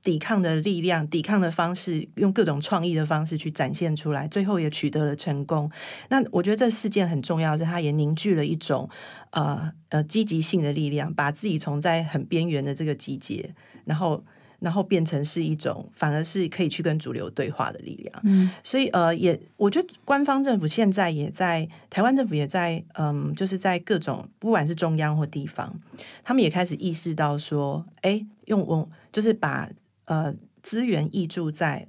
[0.00, 5.70] 抵抗的力量，抵抗的方式，用各种创意的方式去展现出来，最后也取得了成功。
[6.08, 8.88] 那我觉得这事件很重要，是它也凝聚了一种
[9.32, 13.52] 呃呃积极性的力量，把自己从在很边缘的这个集结，
[13.84, 14.24] 然后
[14.60, 18.20] 然后变成是一种反而是可以去跟主流对话的力量。
[18.24, 25.78] 嗯所以呃，也我觉得官方政府现在也在台湾政府也在嗯，就是在各种不管是中央或地方，
[26.24, 29.68] 他们也开始意识到说，哎，用文就是把
[30.06, 31.86] 呃资源挹注在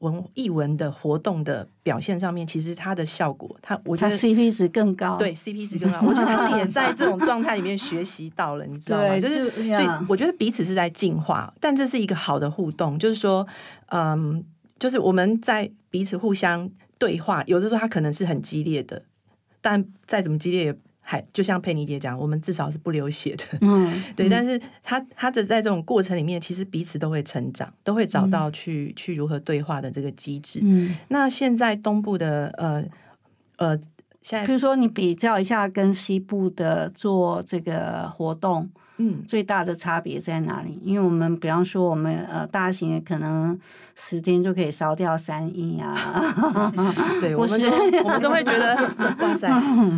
[0.00, 6.00] 文艺文的活动的表现上面，其实它的效果，它我觉得 CP 值更高，对 CP 值更高。
[6.02, 9.18] 我觉得他们也在这种状态里面学习到了，你知道吗？
[9.20, 13.46] 就是所以我觉得彼此是在进化，但这是一个好的互动，就是说，
[13.88, 14.44] 嗯，
[14.78, 19.02] 就是我们在彼此互相对话，有的时候它可能是很激烈的，
[19.60, 20.76] 但再怎么激烈也。
[21.10, 24.28] 还就像佩妮姐讲，我们至少是不流血的，嗯， 对。
[24.28, 30.60] 嗯但是他他的在这种过程里面，其实彼此都会成长，都会找到去、去如何对话的这个机制。
[30.62, 32.84] 嗯，那现在东部的呃
[33.56, 33.76] 呃，
[34.22, 38.70] 现在比如说你比较一下跟西部的做这个活动，
[39.02, 40.78] 嗯最大的差别在哪里？
[40.82, 43.58] 因为我们比方说，我们呃大型的可能
[43.94, 45.94] 十天就可以烧掉三亿啊
[47.20, 47.68] 对，我们都
[48.04, 48.76] 我们都会觉得
[49.18, 49.48] 哇塞，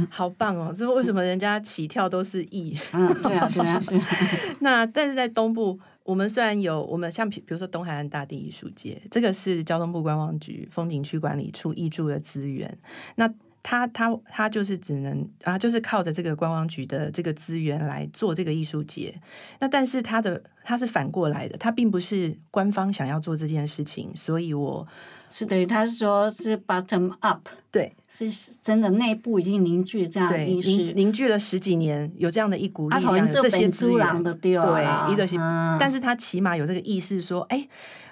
[0.08, 0.72] 好棒哦！
[0.76, 2.78] 这为什么人家起跳都是亿？
[2.92, 4.04] 嗯，对啊，对啊，对啊，
[4.60, 12.78] 那但是在东部，我们虽然有我们像比比如说东海岸大地艺术节，这个是交通部观光局风景区管理处挹注的资源，
[13.16, 13.28] 那。
[13.62, 19.14] 他他他就是只能啊，就是靠着这个观光局的这个资源来做这个艺术节。
[19.60, 24.86] 那但是他的他是反过来的，他并不是官方想要做这件事情，所以我
[25.32, 28.30] 是等于他是说是 bottom up，对是
[28.62, 30.96] 真的内部已经凝聚这样的，意识凝。
[30.96, 34.50] 凝聚了十几年，有这样的一股力量，有这些资源的对
[35.10, 37.66] 一个是，嗯但是他起码有这个意识，说，哎，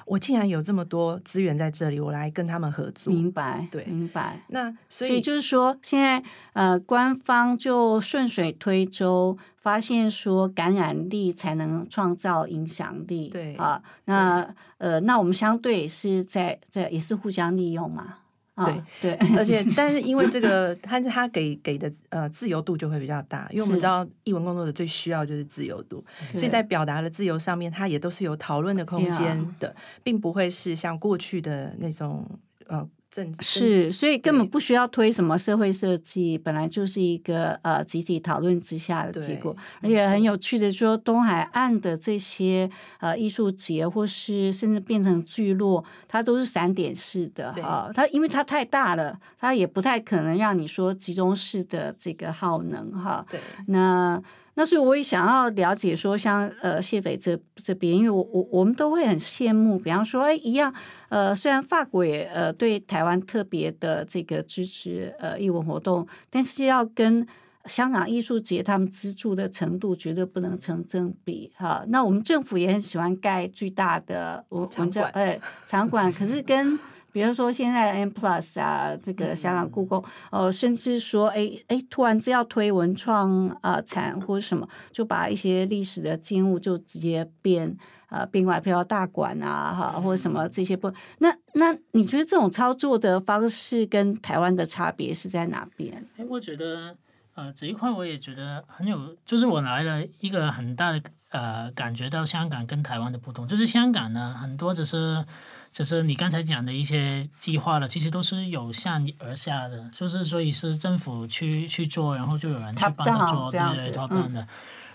[0.06, 3.12] 我竟然有这么多资源在这里，我来跟他们合作。
[3.12, 4.42] 明白，对明白。
[4.48, 6.22] 那所以就是说，现在
[6.54, 13.28] 呃，官方就顺水推舟，发现说感染力才能创造影响力。
[13.28, 18.16] 对啊，那呃，那我们相对是在在也是互相利用嘛。
[18.54, 32.22] 啊、对而且， 但是因为这个，他他给给的呃自由度就会比较大，因为我们知道译文工作者最需要就是自由度，所以在表达的自由上面，它也都是有讨论的空间的，并不会是像过去的那种
[32.66, 39.54] 呃政是，所以根本不需要推什么社会设计，本来就是一个呃集体讨论之下的结果。
[39.82, 42.70] 而且很有趣的说，东海岸的这些
[43.00, 47.90] 呃艺术节，或是甚至变成聚落，它都是散点式的对哈。
[47.92, 53.26] 它因为它太大了，它也不太可能让你说集中式的这个耗能哈。
[53.28, 54.22] 对那
[54.60, 60.70] 那所以我也想要了解说，像呃谢斐这这边，因为我我我们都会很羡慕，比方说，哎，一样，
[61.08, 67.26] 呃，虽然法国也呃对台湾特别的这个支持呃艺文活动，但是要跟
[67.64, 71.82] 香港艺术节他们资助的程度绝对不能成正比哈。
[71.88, 76.78] 那我们政府也很喜欢盖巨大的我我们叫场馆哎场馆，可是跟
[77.12, 87.76] 比如说现在 M Plus 啊，这个香港故宫，呃，甚至说，哎哎，突然之要推文创啊产或者什么，就把一些历史的建物就直接变
[88.08, 96.06] 呃变外飘大馆啊，哈，或者什么这些不，那那你觉得这种操作的方式跟台湾的差别是在哪边？
[96.16, 96.96] 哎，我觉得
[97.34, 105.24] 呃这一块我也觉得很有，就是我来了一个很大的呃感觉到香港跟台湾的不同，就是香港呢很多只是
[105.72, 114.46] 只是你刚才讲的一些计划了，其实都是由上而下的，就是所以是政府去去做，然后就有人去帮他做，对对子，top down 的。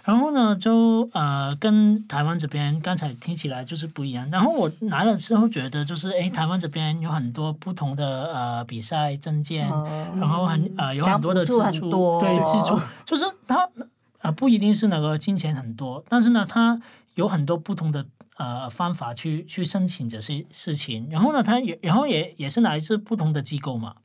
[0.04, 4.30] 然后呢，就呃跟台湾这边刚才听起来就是不一样。
[4.30, 9.68] 然后我来了之后觉得，就是诶，台湾这边有很多不同的呃比赛证件，
[10.20, 13.68] 然后很呃有很多的支出，对资助，就是它
[14.20, 16.80] 呃不一定是那个金钱很多，但是呢，它
[17.16, 18.06] 有很多不同的
[18.38, 21.08] 呃方法去去申请这些事情。
[21.12, 23.96] 然后呢，他也然后也也是来自不同的机构嘛。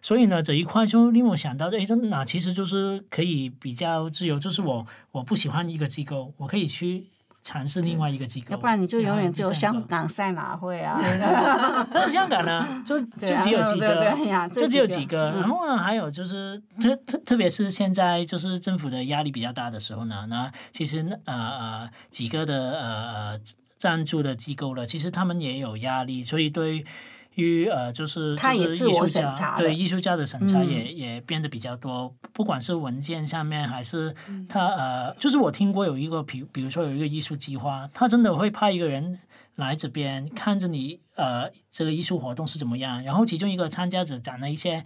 [0.00, 7.06] 所以呢，这一块就令我想到，哎，这那其实就是可以比较自由，就是我我不喜欢一个机构，我可以去
[7.42, 11.00] 尝试另外一个机构，要不然你就永远只有香港赛马会啊。
[11.90, 23.40] 但是香港呢，就 就只有几个，对呀就只有几个然后呢，还有就是特特特别是现在就是政府的压力比较大的时候呢，那其实呃呃几个的呃呃
[23.84, 26.84] 赞助的机构了，其实他们也有压力，所以对。
[27.36, 30.70] 于呃，就是他也自我就是艺术家审查对艺术家的审查嗯。
[30.70, 34.46] 也、也变得比较多，不管是文件上面还是嗯。
[34.48, 39.18] 他呃，就是我听过有一个比比如说有一个艺术计划，他真的会派一个人
[39.56, 44.84] 来这边看着你呃这个艺术活动是怎么样，然后其中一个参加者讲了一些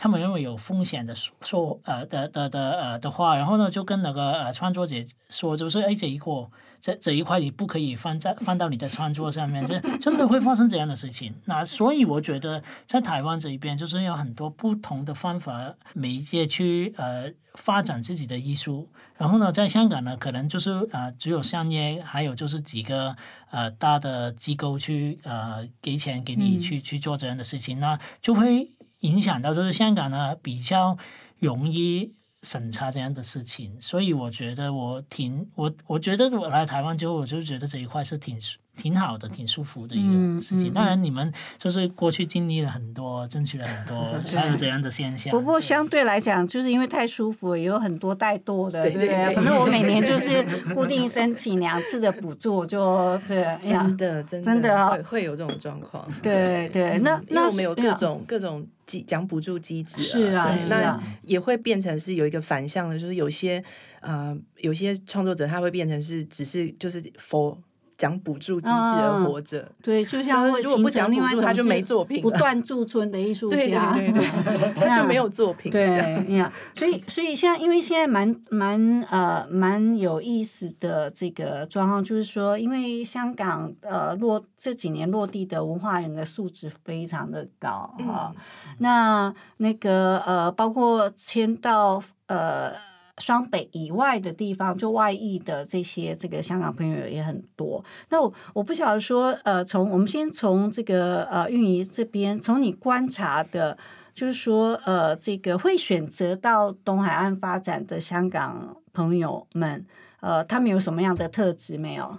[0.00, 4.96] 他们认为有风险的说说呃的的的呃的话，然后呢就跟那个呃创作者
[5.28, 6.48] 说，就是哎这一个
[6.80, 11.34] 这这一块你不可以放在放到你的创作上面，这真的会发生这样的事情。
[11.44, 18.88] 那所以我觉得在台湾这一边，就是有很多不同的方法媒介去呃发展自己的艺术。
[19.18, 23.14] 然后呢，在香港呢，可能就是呃只有商业，还有就是几个
[23.50, 28.66] 呃大的机构去呃给钱给你嗯去、去做这样的事情，那就会
[29.00, 30.96] 影响到就是香港呢比较
[31.38, 38.40] 容易审查这样的事情，所以我觉得我挺我我觉得我来台湾之后，我就觉得这一块是挺
[38.76, 40.70] 挺好的，挺舒服的一嗯个事情。
[40.70, 45.30] 嗯当然，你们就是过去经历了很多，争取了很多， 才有这样的现象。
[45.30, 49.34] 不过相对来讲，就是因为太舒服，也有很多怠惰的，对对不对？
[49.34, 50.42] 反正我每年就是
[50.74, 53.58] 固定申请两次的补助，就 这样。
[53.60, 56.06] 真的真真的啊会会有这种状况。
[56.22, 63.62] 对对，那那我们有各种各种机讲补助机制、是啊对那也会变成是有一个反向的，就是有些
[64.00, 67.58] 呃有些创作者他会变成是只是就是否
[68.00, 69.70] 讲补助机制而活着。
[69.82, 73.92] 对，就像如果不讲另外一种就是没作品不了断驻村的艺术家。
[73.94, 75.70] 对对对， 他就没有作品。
[75.70, 75.86] 对
[76.34, 88.32] 呀，所以所以现在因为现在蛮蛮呃蛮有意思的这个状况，就是说，因为香港呃落这几年落地的文化人的素质非常的高哈、
[88.78, 92.72] 那那个呃包括迁到呃。
[93.20, 97.84] 双北以外的地方，就外溢的这些这个香港朋友也很多。
[98.08, 103.76] 那我我不晓得说，呃，从我们先从这个呃运营这边，从你观察的，
[104.12, 109.86] 就是说，呃，这个会选择到东海岸发展的香港朋友们，
[110.20, 112.18] 呃，他们有什么样的特质没有？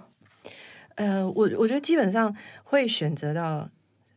[0.94, 3.68] 呃，我我觉得基本上会选择到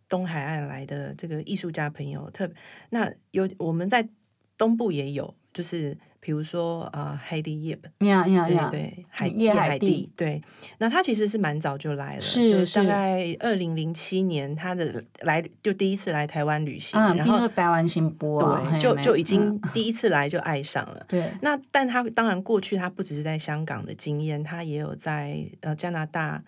[0.08, 2.50] 东海岸来的这个艺术家朋友，特
[2.90, 4.08] 那有我们在
[4.58, 10.42] 东部也有，就是比如说呃，海蒂叶本，呀呀呀，对对，海叶海蒂蒂，对，
[10.80, 21.06] 那他其实是蛮早就来了，是就是大概二零零七年他的来就第一次来台湾旅行，嗯，然后台湾新播啊，对，就就已经嗯第一次来就爱上了。
[21.08, 26.42] 对，那但他当然过去他不只是在香港的经验，他也有在呃加拿大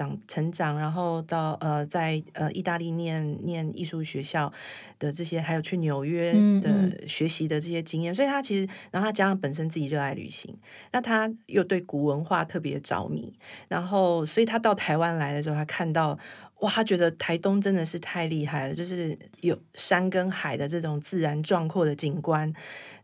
[0.00, 4.50] 长成长，然后到呃在呃意大利念念艺术学校
[4.98, 6.32] 的这些，还有去纽约
[6.62, 10.56] 的学习的这些经验，所以他其实然后他加上本身自己热爱旅行，
[10.92, 13.30] 那他又对古文化特别着迷，
[13.68, 16.18] 然后所以他到台湾来的时候，他看到。
[16.60, 22.52] 哇，他觉得台东真的是太厉害了，就是有山跟海的这种自然壮阔的景观，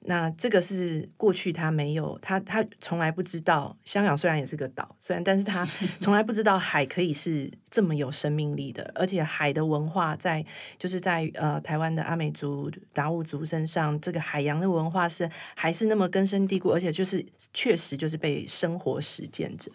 [0.08, 3.76] 那这个是过去他没有，他他从来不知道。
[3.84, 5.66] 香港虽然也是个岛，虽然但是他
[5.98, 10.44] 从来不知道海可以是这么有生命力的，而且海的文化在
[10.78, 19.72] 就是在呃台湾的阿美族、达悟族身上，这个海洋的文化是还是那么根深蒂固，而且就是确实就是被生活实践着。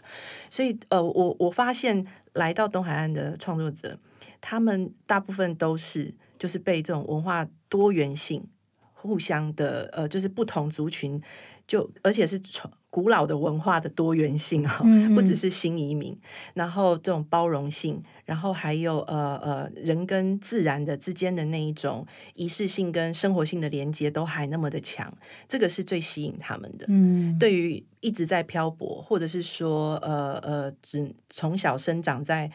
[0.50, 4.00] 所以呃，我我发现来到东海岸的创作者，
[4.40, 8.48] 他们大部分都是就是被这种文化多元性。
[9.02, 11.20] 互相的呃，就是不同族群，
[11.66, 16.16] 就而且是传古老的文化的多元性哈、嗯嗯不只是新移民，
[16.54, 25.12] 然后这种包容性，然后还有呃呃人跟自然的之间的那一种仪式性跟生活性的连接都还那么的强，
[25.48, 26.86] 这个是最吸引他们的。
[26.90, 32.52] 嗯，对于一直在漂泊，或者是说呃呃，只从小生长在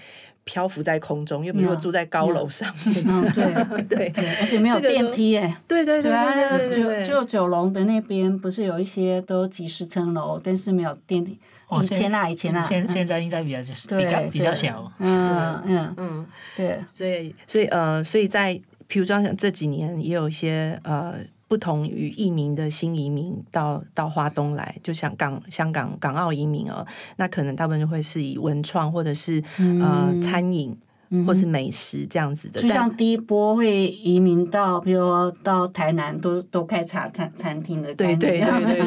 [0.46, 3.84] 漂浮在空中，又比如说呀住在高楼上面，嗯 对。
[3.88, 4.08] 对。
[4.10, 5.54] 对，而且没有电梯哎。
[5.66, 11.36] 对对对就就九龙的那边不是有一些都几十层楼，但是没有电梯。
[11.68, 14.90] 哦以前啦，以前啦，嗯现现在应该比较就是比较比较小。
[15.00, 16.26] 嗯嗯，嗯。
[16.56, 18.54] 对，所以，所以呃，所以在
[18.86, 21.16] 比如说像这几年也有一些呃
[21.48, 26.84] 不同于移民的新移民到到花东来，就像港香港港澳移民哦，
[27.16, 30.76] 那可能大部分就会是以文创或者是呃嗯餐饮
[31.24, 38.80] 或是美食这样子的，就像第一波会移民到，比如说到台南都都开茶餐餐厅的对对对对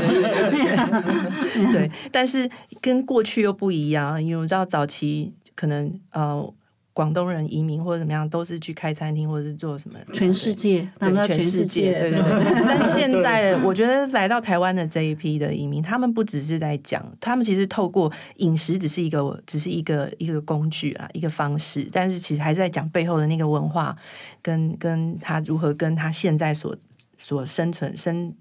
[1.54, 2.50] 对 对，但是
[2.82, 6.54] 跟过去又不一样，因为我知道早期可能呃。
[7.00, 9.98] 广东人移民或者怎么样，都是去开餐厅或者是做什么？
[10.12, 12.44] 全世界，他们到对，全世界，对对对。
[12.68, 23.96] 但现在，我觉得来到台湾的这一批的移民，他们不只是在讲，他们其实透过饮食只是一个，只是一个一个工具啊，一个方式，但是其实还是在讲背后的那个文化，
[24.42, 26.76] 跟跟他如何跟他现在所
[27.18, 28.34] 所生存生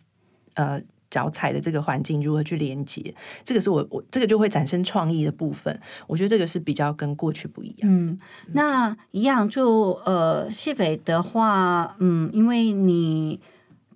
[0.55, 0.81] 呃。
[1.11, 5.81] 脚踩的这个环境如何去连接，这个是我我这个就会产生创意的部分。
[6.07, 7.91] 我觉得这个是比较跟过去不一样。
[7.91, 8.19] 嗯，
[8.53, 13.41] 那一样就呃，谢斐的话，嗯，因为你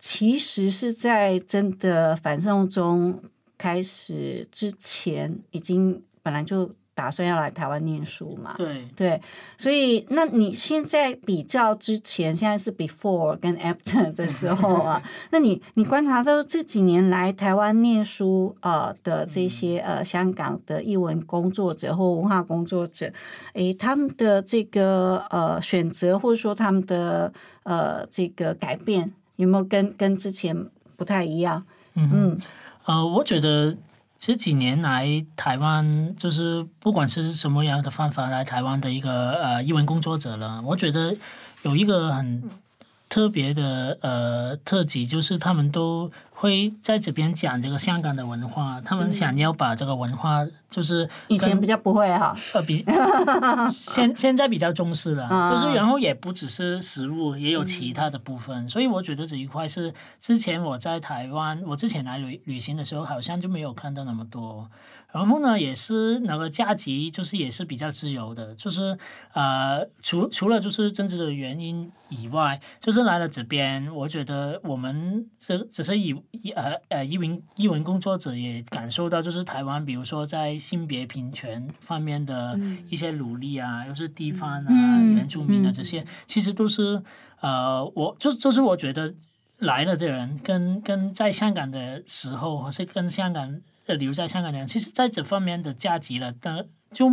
[0.01, 3.23] 其实是在真的反送中
[3.59, 9.21] 开始之前，已经本来就打算要来台湾念书嘛，对，对，
[9.57, 23.11] 所以那你现在比较之前，现在是 before 跟 after 的时候啊， 那你你观察到这几年来台湾念书呃的这些呃香港的译文工作者或文化工作者，
[23.55, 27.33] 诶，他们的这个呃选择或者说他们的
[27.63, 30.67] 呃这个改变有没有跟跟之前
[30.97, 31.65] 不太一样？
[31.95, 32.41] 嗯嗯。
[32.85, 33.77] 呃，我觉得
[34.25, 41.13] 这几年来台湾，就是不管是什么样的方法来台湾的一个呃译文工作者了，我觉得
[41.63, 42.41] 有一个很
[43.13, 52.83] 特别的呃特辑，就是他们都会在这边讲这个香港的文化，他们想要把这个文化就是以前比较不会哈，呃，比
[53.87, 64.67] 现现在比较重视了，啊就是然后也不只是食物，也有其他的部分，所以我觉得这一块是之前我在台湾，我之前来旅旅行的时候，好像就没有看到那么多。
[65.13, 68.97] 然后呢，也是那个假期，就是也是比较自由的，就是
[69.35, 82.59] 呃，除除了就是政治的原因以外，就是来了这边，我觉得我们这只是以以呃呃译文译文工作者也感受到，就是台湾，比如说在性别平权方面的
[82.89, 87.03] 一些努力啊，又是地方啊、嗯原住民啊嗯这些，其实都是
[87.41, 89.15] 呃，我就就是我觉得。
[89.59, 93.61] 来了的人跟跟在香港的时候，或是跟香港
[93.95, 96.67] 留在香港的人，其实在这方面的价值了但。
[96.95, 97.09] 就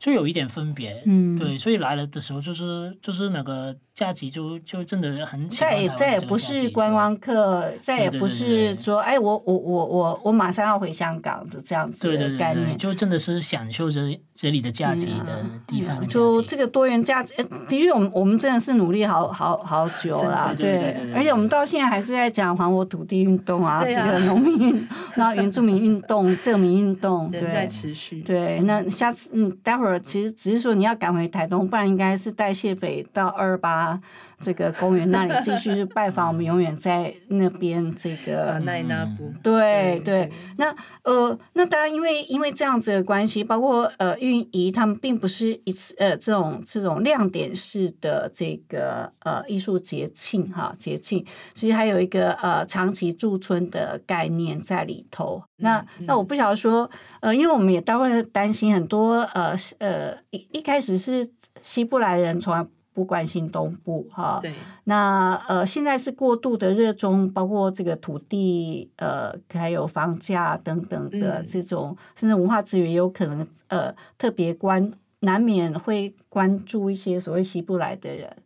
[0.00, 1.38] 就有一点分别，嗯。
[1.38, 12.76] 对，所以来了的时候就是就是那个假期就就真的很再也再也不是观光客，再也不是说哎，我我我我我马上要回香港的这样子对对对对，的概念。
[12.78, 20.96] 就真的是享受这这里的假期的地方就这个多元价值，呃的确，我们我们真的是努力好好好久了，对。
[21.14, 27.68] 而且我们到现在还是在讲还我土地运动啊，这个农民运， 然后原住民运动、证明运动，对在对。
[27.68, 28.20] 持续。
[28.22, 28.60] 对。
[28.60, 34.00] 那下次你待会儿其实只是说你要赶回台东，不然应该是带谢斐到二八
[34.42, 51.24] 这个公园那里继续去拜访我们永远在那边这个啊，奈那布，对对对，那呃，那当然，因为因为这样子的关系，包括呃运仪他们并不是一次呃这种这种亮点式的这个呃艺术节庆哈节庆，
[51.54, 55.42] 其实还有一个呃长期驻村的概念在里头。
[55.56, 61.28] 那那我不晓得说呃，因为我们也待会担心很多呃呃一一开始是
[61.60, 64.52] 西部来人从来不关心东部哈，对，
[64.84, 78.36] 那呃，现在是过度的热衷，包括这个土地，呃，还有房价等等的嗯这种，甚至文化资源也有可能呃特别关，难免会关注一些所谓西部来的人。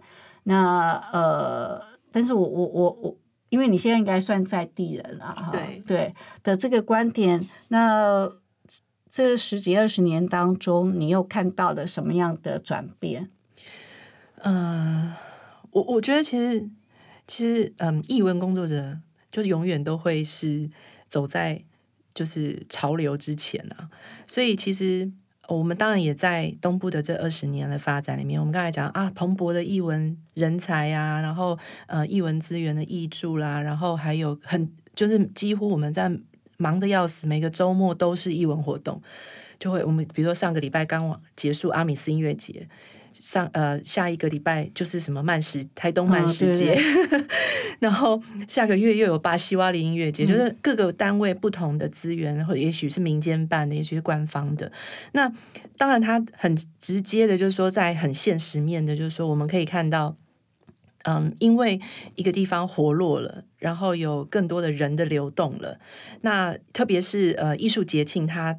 [0.42, 1.82] 那呃，
[2.12, 3.16] 但是我我我我，
[3.48, 8.30] 因为你现在应该算在地人了，哈，对对的这个观点，那
[9.10, 13.30] 这十几二十年当中，你又看到了什么样的转变？
[14.46, 15.12] 嗯，
[15.70, 16.68] 我我觉得其实
[17.26, 18.98] 其实嗯，译文工作者
[19.32, 20.68] 就是永远都会是
[21.08, 21.62] 走在
[22.14, 23.88] 就是潮流之前啊，
[24.26, 25.10] 所以其实
[25.48, 36.10] 我们当然也在东部的这二十年的发展里面，我们刚才讲啊，蓬勃的译文人才啊，然后呃，译文资源的译著啦，然后还有很就是几乎我们在
[36.58, 39.00] 忙的要死，每个周末都是译文活动，
[39.58, 42.68] 就会我们比如说上个礼拜刚结束阿米斯音乐节。
[43.14, 47.24] 上呃下一个礼拜就是什么慢时台东慢时节，对
[47.80, 54.70] 然后下个月又有巴西瓦里音乐节，嗯就是各个单位不同的资源，或也许是民间办的，也许是官方的。
[55.12, 55.32] 那
[55.76, 60.16] 当然，它很直接的，就是说在很现实面的，就是说我们可以看到。
[61.06, 61.78] 嗯，因为
[62.14, 65.78] 一个地方活络了，然后有更多的人的流动了。
[66.22, 68.58] 那特别是呃艺术节庆，它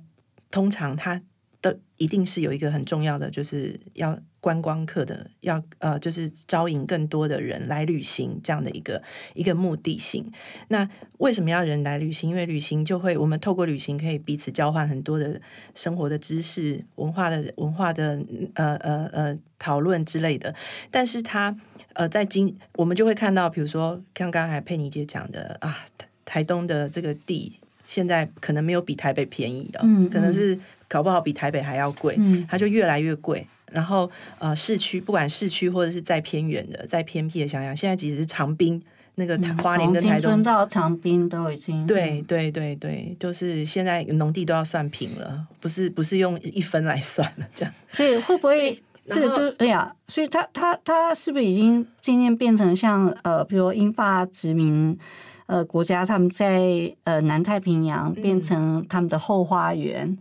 [0.52, 1.20] 通常它
[1.60, 9.02] 的一定是有一个很重要的，就是要观光客的，要呃就是招引更多的人来旅行这样的一个
[9.34, 10.32] 一个目的性。
[10.68, 10.88] 那
[11.18, 12.30] 为什么要人来旅行？
[12.30, 15.42] 因为旅行就会我们透过旅行可以彼此交换很多的
[15.74, 18.22] 生活的知识、文化的文化的
[18.54, 20.54] 呃呃呃讨论之类的。
[20.92, 21.58] 但是它
[21.94, 33.48] 呃在今我们就会看到，比如说像刚才佩妮姐讲的啊，台台东的这个地现在可能没有比台北便宜啊、嗯可能是搞不好比台北还要贵，嗯它就越来越贵。
[33.76, 34.10] 然后
[34.40, 38.82] 呃，市区不管市区或者是再偏远的、再偏僻的，想想现在即使是长滨
[39.16, 47.74] 那个台花莲跟台东村到长滨都已经对对对对，就是现在农地都要算平了，不是不是用一分来算了，这样。
[47.92, 49.94] 所以会不会这个就哎呀？
[50.08, 54.98] 所以他他他是不是已经渐渐变成像呃，比如英法殖民
[55.46, 60.18] 呃国家，他们在呃南太平洋嗯变成他们的后花园，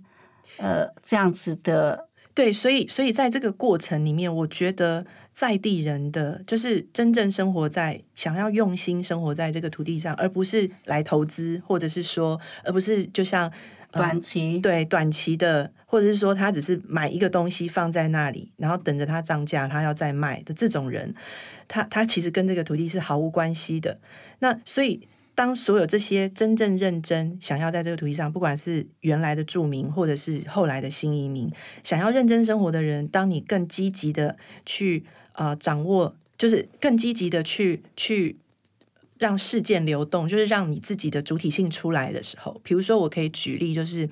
[0.58, 13.50] 呃这样子的对，所以所以在这个过程里面，我觉得在地人的就是真正生活在想要用心生活在这个土地上，而不是来投资，或者是说，而不是就像。
[13.50, 21.14] 呃短期，对短期的，或者是说他只是买一个东西放在那里，然后等着它涨价，他要再卖的这种人，
[21.68, 24.00] 他他其实跟这个土地是毫无关系的。
[24.40, 31.50] 那所以，当所有这些真正认真想要在这个土地上，不管是原来的住民，或者是后来的新移民，
[31.82, 38.36] 想要认真生活的人，当你更积极的去呃掌握，就是更积极的去去。
[39.16, 42.60] 让事件流动，就是让你自己的主体性出来的时候。
[42.64, 44.06] 比如说，我可以举例，就是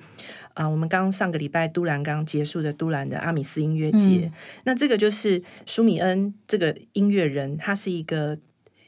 [0.53, 4.31] 啊、我们刚上个礼拜都兰刚结束的都兰的阿米斯音乐节，嗯
[4.63, 8.39] 那这个就是舒米恩这个音乐人，他是一个。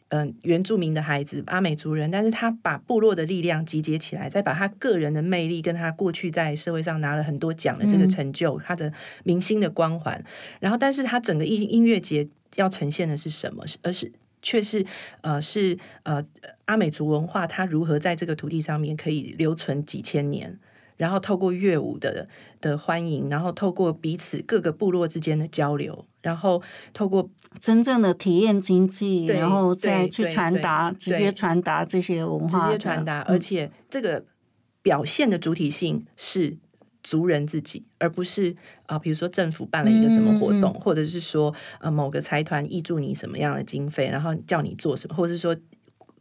[0.10, 8.94] 嗯，原住民的孩子，阿美族人，但是他把部落的力量集结起来，再把他个人的魅力跟他过去在社会上拿了很多奖的这个嗯成就，他的
[9.24, 10.24] 明星的光环，
[10.60, 13.66] 然后，但是他整个音音乐节要呈现的是什么？
[13.66, 14.86] 是而是却是
[15.22, 16.24] 呃是呃
[16.66, 20.60] 阿美族文化，它如何在这个土地上面可以留存几千年，
[20.98, 22.28] 然后透过乐舞的
[22.62, 26.62] 的欢迎，然后透过彼此各个部落之间的交流，然后
[26.94, 27.30] 透过
[27.60, 33.26] 真正的体验经济，对然后再去传达，直接传达这些文直化直，接传达，嗯。
[33.30, 34.24] 而且这个
[34.82, 36.58] 表现的主体性是
[37.04, 38.56] 族人自己，而不是
[38.88, 40.80] 啊、比如说政府办了一个什么活动，嗯嗯。
[40.80, 45.56] 或者是说呃某个财团挹注你什么样的经费，然后叫你做什么，或者是说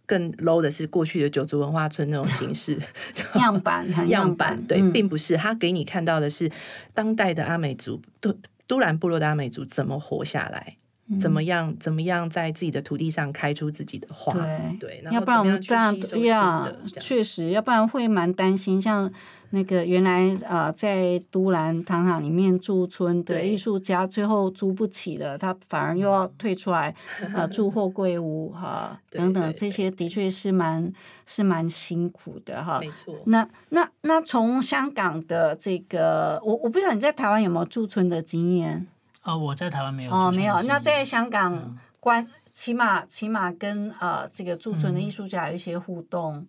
[0.07, 2.79] 更 low 的是过去的九族文化村那种形式
[3.41, 6.51] 样板样板板，，对，嗯并不是他给你看到的是
[6.93, 8.35] 当代的阿美族都
[8.67, 10.77] 都兰部落的阿美族怎么活下来。
[11.21, 11.77] 怎么样？
[11.79, 14.33] 怎么样在自己的土地上开出自己的花？
[14.33, 18.81] 对对，要不然我们这样怎么样去吸收新呀确实，要不然会蛮担心。
[18.81, 19.13] 像
[19.51, 26.95] 那个原来呃在都兰糖厂里面驻村的对艺术家，最后租不起了，他反而又要退出来
[27.35, 30.91] 啊住货柜屋哈 等等，对这些的确是蛮
[31.27, 32.81] 是蛮辛苦的哈。
[32.81, 33.15] 没错。
[33.27, 38.87] 那那那从香港的这个，我我不知道你在台湾有没有驻村的经验
[39.25, 40.63] 哦，我在台湾没有哦，没有。
[40.63, 46.47] 那在香港嗯关，起码起码跟呃这个驻村的嗯艺术家有一些互动。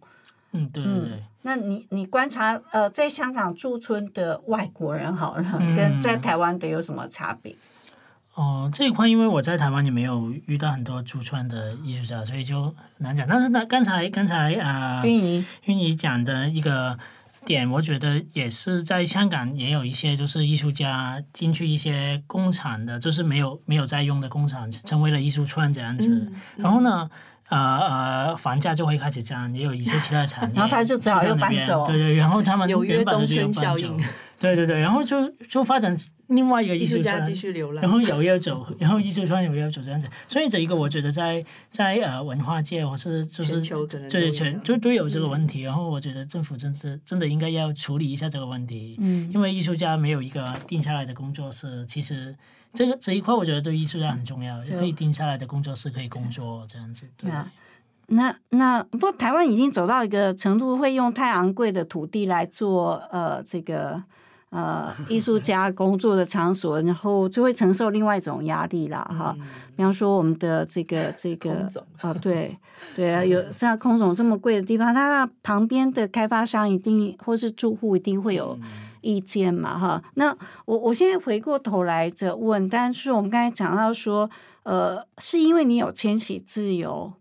[0.52, 7.56] 嗯，对对对嗯，那你你观察呃，在香港驻村的外国人好了，嗯跟在台湾的有什么差别？
[8.36, 13.26] 哦，这一块因为我在台湾也没有遇到很多驻村的艺术家，所以就很难讲。
[13.28, 17.00] 但是呢，刚才刚才啊，运营云怡讲的一个
[17.46, 26.10] 点，我觉得也是在香港也有一些就是艺术家进去一些工厂的，就是没有没有在用的工厂，成为了艺术村这样子。
[26.10, 27.10] 嗯然后呢？
[27.48, 34.04] 呃呃，房价就会开始涨，也有一些其他的产业， 然后他就只好又搬走对对，然后他们纽约原本的东村就有搬走效应，
[34.46, 35.96] 对对对，然后就就发展
[36.28, 37.82] 另外一个艺术家继续流浪。
[37.82, 49.32] 然后有要走，然后艺术圈有要走这样子，所以这一个我觉得在在呃文化界或是就是全球可能都对全就都有这个问题，然后我觉得政府真是真的应该要处理一下这个问题，嗯。
[49.34, 52.36] 因为艺术家没有一个定下来的工作室，其实
[52.74, 57.32] 这个这一块我觉得对艺术家很重要，就可以定下来的工作室可以工作这样子，对。
[57.32, 57.52] 啊
[58.08, 64.04] 那那不过台湾已经走到一个程度，会用太昂贵的土地来做呃这个
[64.56, 69.36] 呃艺术家工作的场所，然后就会承受另外一种压力啦哈。
[69.76, 71.68] 比方说我们的这个这个
[72.00, 72.58] 啊，对
[72.96, 78.58] 对啊， 有像空总这么贵的地方，它旁边的开发商一定或是住户一定会有
[79.02, 80.02] 意见嘛哈。
[80.14, 80.34] 那
[80.64, 84.30] 我我现在回过头来着问，但是我们刚才讲到说，
[84.64, 87.12] 呃，是因为你有迁徙自由，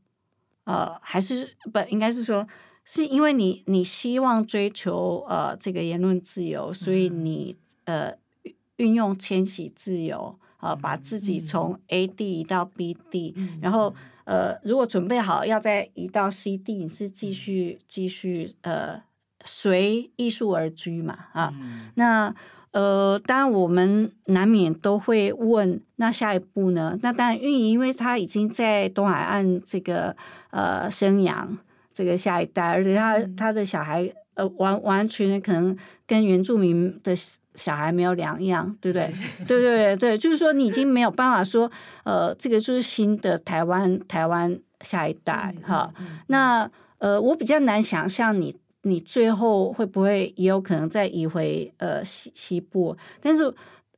[0.64, 2.46] 呃，还是不应该是说，
[2.84, 8.12] 是因为你你希望追求呃这个言论自由，所以你呃
[8.42, 19.02] 运运用迁徙自由啊、呃，把自己从 A 地移到 B 地，然后呃，如果准备好要再移到 C 地，你是继续继续呃
[19.44, 21.52] 随艺术而居嘛啊？
[21.94, 22.34] 那
[22.72, 26.98] 呃，当然我们难免都会问，那下一步呢？
[27.02, 30.16] 那当然运营，因为他已经在东海岸这个
[30.50, 31.56] 呃生养
[31.94, 35.76] 这个下一代，而且他他的小孩呃完完全可能
[36.06, 37.14] 跟原住民的
[37.54, 39.10] 小孩没有两样，对不对？
[39.46, 41.70] 对对对，就是说你已经没有办法说
[42.02, 45.94] 呃，这个就是新的台湾台湾下一代哈。
[46.26, 48.56] 那呃，我比较难想象你。
[48.86, 52.94] 你最后会不会也有可能再移回呃西西部？
[53.18, 53.50] 但是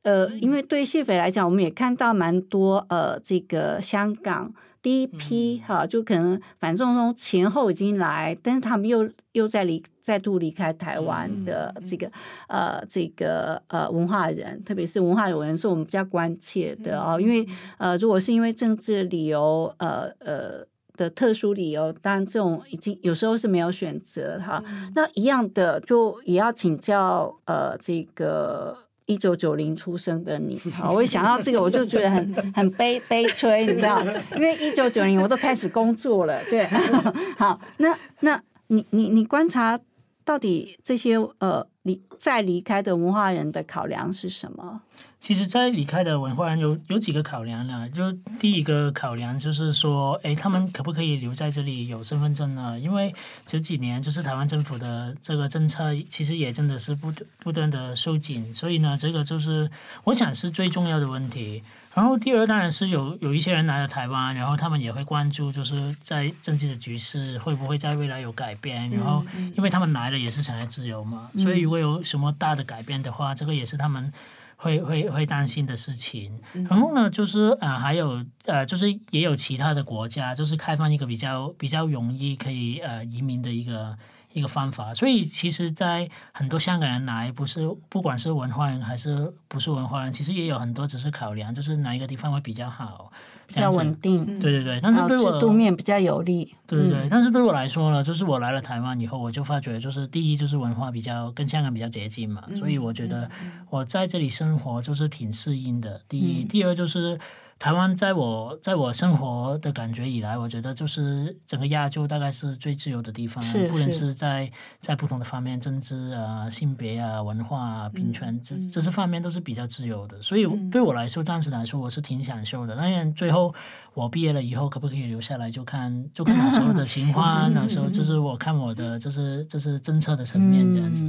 [0.07, 12.09] 呃，因为对谢斐来讲，我们也看到蛮多呃这个香港第一批哈，就可能反正中前后已经来，但是他们又又在离再度离开台湾的这个
[12.47, 17.45] 呃这个呃文化人，特别是文化人是我们比较关切的哦，因为
[17.77, 20.65] 呃如果是因为政治理由呃呃。
[20.97, 24.63] 的特殊理由，当然这种已经有时候是没有选择哈。
[24.95, 28.75] 那一样的，就也要请教呃，这个
[29.07, 34.01] 一九九零出生的你，好，我一想到这个，我就觉得很 很悲悲催，你知道，
[34.35, 36.65] 因为一九九零我都开始工作了，对，
[37.37, 39.79] 好，那那你你你观察
[40.23, 44.81] 到底这些呃离再离开的文化人的考量是什么？
[45.27, 47.85] 其实，在离开的文化人有有几个考量呢？
[47.89, 48.09] 就
[48.39, 52.79] 第一个考量就是说，哎，他们可不可以留在这里有身份证呢？
[52.79, 53.13] 因为
[53.45, 59.69] 这几年就是台湾政府的这个政策，其实也真的是不不断的收紧，所以呢，这个就是
[60.05, 61.61] 我想是最重要的问题。
[61.93, 68.89] 然后第二当然是有有一些人来了台湾，然后他们也会关注，就是在政治的局势会不会在未来有改变。
[68.91, 69.21] 然后
[69.57, 74.13] 因为他们来了也是想要自由嘛，所以如果有什么大的改变的话，这个也是他们。
[74.59, 83.95] 会会会担心的事情，然后呢，就是呃，还有呃，就是也有其他的国家，就是开放一个比较比较容易可以呃移民的一个
[84.37, 84.93] 一一个方法。
[84.93, 93.11] 所以其实，在很多香港人来，不是不管是文化人还是不是文化人，其实也有很多只是考量，就是哪一个地方会比较好，
[93.47, 94.79] 比较稳定，对对对。
[94.81, 97.07] 但是对我制度面比较有利，对对对。
[97.09, 103.29] 但是对我来说呢，就是我来了台湾以后，我就发觉，就是第一就是文化比较跟香港比较接近嘛，所以我觉得
[103.69, 106.01] 我在这里生活就是挺适应的。
[106.07, 107.19] 第一，第二就是。
[107.59, 120.21] 台湾在我在我生活的感觉以来，我觉得就是整个亚洲大概是最自由的地方，不论是在在不同的方面，政治啊、性别啊、文化啊、平权这这些方面都是比较自由的。
[120.21, 122.75] 所以对我来说，暂时来说，我是挺享受的。
[122.75, 123.53] 当然，最后
[123.95, 127.51] 我毕业了以后，可不可以留下来，就看就看那时候的情况。
[127.55, 131.03] 那时候就是我看我的，就是就是政策的层面这样子。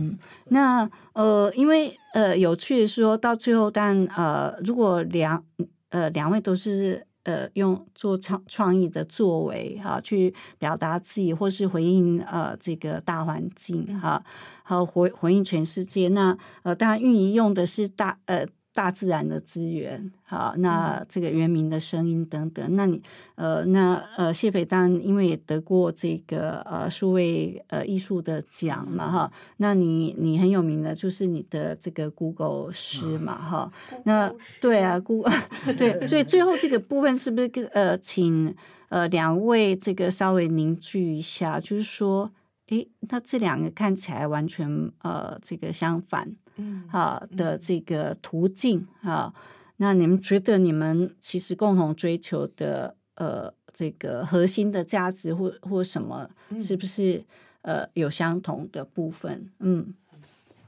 [0.46, 5.44] 那呃，因为呃，有趣的是说到最后，但呃，如果两。
[5.90, 14.22] 呃，两位都是呃用做创创意的作为哈，去表达自己或是回应呃这个大环境哈，
[14.62, 16.08] 和回回应全世界。
[16.08, 18.46] 那呃，当然运营用的是大呃。
[18.78, 23.02] 大自然的资源，好，那这个原民的声音等等，那你
[23.34, 33.72] 呃，那呃，谢斐当因为也得过这个呃数位呃艺术的奖嘛，哈，那你你很有名的就是你的这个 Google 诗嘛，哈，
[34.04, 35.32] 那对啊，Google
[35.76, 38.54] 对，所以最后这个部分是不是呃，请
[38.90, 42.30] 呃两位这个稍微凝聚一下，就是说，
[42.68, 46.36] 诶，那这两个看起来完全呃这个相反。
[46.58, 49.32] 嗯，好的这个途径啊，
[49.78, 56.28] 那你们觉得你们其实共同追求的呃这个核心的价值或或什么，
[56.60, 57.24] 是不是
[57.62, 59.48] 呃有相同的部分？
[59.60, 59.94] 嗯，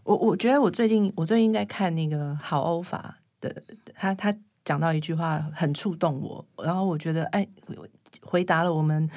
[0.05, 3.62] 我我觉得我最近我最近在看那个好欧法的，
[3.95, 4.32] 他他
[4.64, 7.45] 讲到一句话很触动我，然后我觉得哎，
[8.22, 9.11] 回答了我们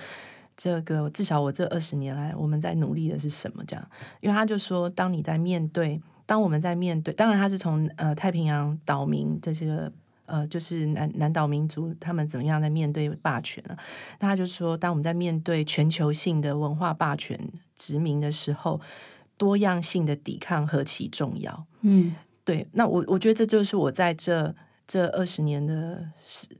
[0.57, 3.63] 这个至少我这二十年来我们在努力的是什么？
[3.67, 3.89] 这样，
[4.21, 6.01] 因为他就说，当你在面对。
[6.25, 9.91] 当我们在面对，当然他是从呃太平洋岛民这些
[10.25, 13.75] 呃就是南南岛民族他们怎么样在面对霸权呢？
[14.19, 17.39] 那他就说，当我们在面对全球性的文化霸权
[17.75, 18.79] 殖民的时候，
[19.37, 21.65] 多样性的抵抗何其重要。
[21.81, 22.15] 嗯，
[22.45, 22.65] 对。
[22.71, 24.55] 那我我觉得这就是我在这
[24.87, 26.07] 这二十年的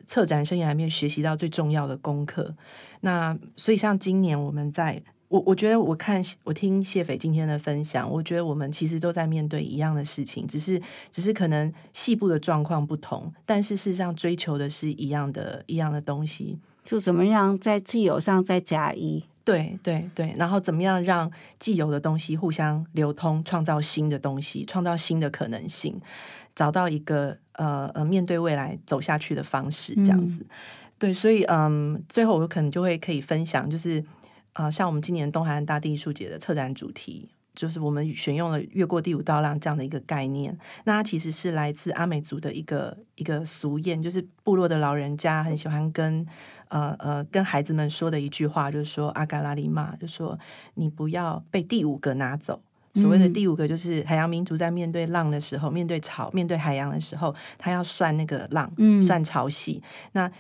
[0.06, 2.54] 策展生涯里面学习到最重要的功课。
[3.00, 5.02] 那所以像今年我们在。
[5.34, 10.80] 我我觉得我看我听谢斐今天的分享，我觉得我们其实都在面对一样的事情，只是
[11.12, 26.00] 只是可能细部的状况不同，但是事实上追求的是一样的一样的东西，就怎么样在既有上再加一，对对对，然后怎么样让既有的东西互相流通，创造新的东西，创造新的可能性，
[26.54, 30.46] 找到一个呃呃面对未来走下去的方式，这样子。
[31.00, 34.04] 对，所以嗯，最后我可能就会可以分享，就是。
[34.54, 40.58] 啊，像我们今年东海岸大地艺术节的策展主题，就是我们选用了“越过第五道浪”这样的一个概念。
[40.86, 46.26] 那它其实是来自阿美族的一个一个俗谚，就是部落的老人家很喜欢跟
[46.70, 50.38] 呃呃跟孩子们说的一句话，就是说“阿嘎拉里玛”，就说
[50.76, 52.62] 你不要被第五个拿走。
[52.96, 59.82] 所谓的第五个，就是海洋民族在面对浪的时候，面对潮、面对海洋的时候，他要算那个浪，算潮汐。
[60.12, 60.32] 那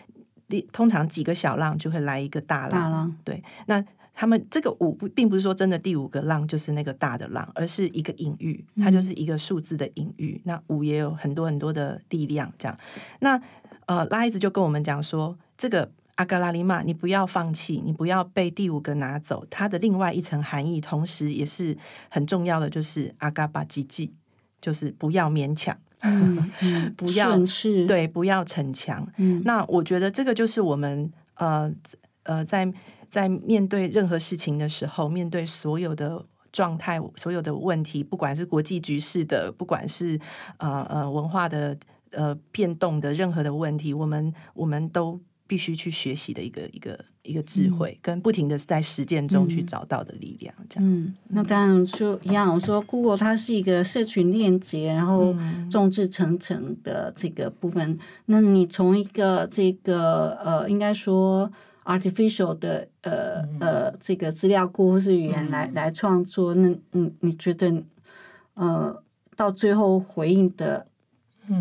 [0.47, 3.84] 第通常几个小浪就会来一个大浪，对，那。
[4.16, 10.39] 他们这个五不并不是说真的第五个浪就是那个大的浪，而是一个隐喻，它就是一个数字的隐喻。
[10.45, 12.78] 那五也有很多很多的力量，这样。
[13.22, 13.41] 那
[13.88, 19.43] 呃，拉伊子就跟我们讲说，这个阿格拉里玛，你不要放弃，你不要被第五个拿走。
[19.49, 21.76] 它的另外一层含义，同时也是
[22.09, 24.14] 很重要的，就是阿嘎巴吉吉，
[24.61, 25.76] 就是不要勉强，
[26.95, 27.36] 不要
[27.88, 29.05] 对，不要逞强。
[29.43, 31.74] 那我觉得这个就是我们呃
[32.24, 32.72] 呃在。
[33.14, 40.20] 在面对任何事情的时候，面对所有的状态、所有的问题，不管是国际局势的，不管是
[40.57, 41.78] 呃呃文化的
[42.09, 50.51] 呃变动的任何的问题，我们我们都必须去学习的一个一个一个智慧，跟不停的在实践中去找到的力量。
[50.68, 55.36] 这样，嗯，那当然说一样，我说 Google 它是一个社群链接，然后
[55.70, 57.99] 众志成城的这个部分。
[58.26, 61.51] 那你从一个这个呃，应该说。
[61.86, 67.84] Artificial 的呃呃这个资料库或是语言来来创作，那你你觉得
[68.54, 69.04] 呃
[69.36, 70.88] 到最后回应的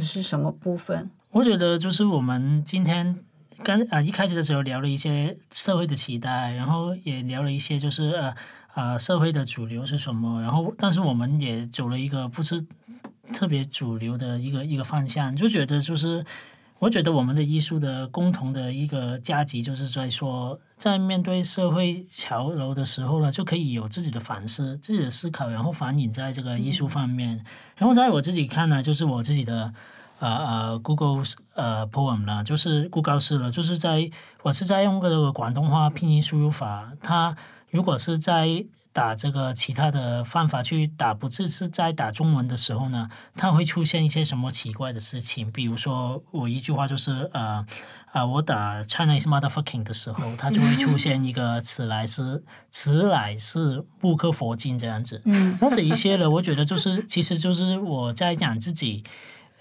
[0.01, 1.11] 是什么部分？
[1.31, 3.19] 我觉得就是我们今天
[3.65, 8.35] 刚啊一开始的时候聊了一些社会的期待，然后也聊了一些就是呃
[8.75, 12.65] 呃社会的主流是什么，然后但是我们也走了一个不是
[13.33, 16.25] 特别主流的一个一个方向，就觉得就是。
[16.83, 27.45] 我觉得我们的艺术的共同的一个价值，就是在说，在面对社会潮流的时候呢，就可以有自己的反思、自己的思考，然后反映在这个艺术方面。
[27.77, 29.73] 然后在我自己看呢，就是我自己的
[30.19, 31.23] 呃呃 Google
[31.55, 34.11] 呃 poem 呢，就是故告示了，就是在
[34.43, 37.37] 我是在用这个广东话拼音输入法，它
[37.71, 45.51] 如果是在打这个其他的方法去打，不只是在打中文的时候呢，它会出现一些什么奇怪的事情？
[45.51, 47.65] 比如说，我一句话就是呃
[48.13, 55.23] 啊，我打 Chinese motherfucking 的时候，它就会出现一个此来是此来是木克佛经这样子。
[55.25, 59.03] 嗯或者一些呢，我觉得就是其实就是我在讲自己。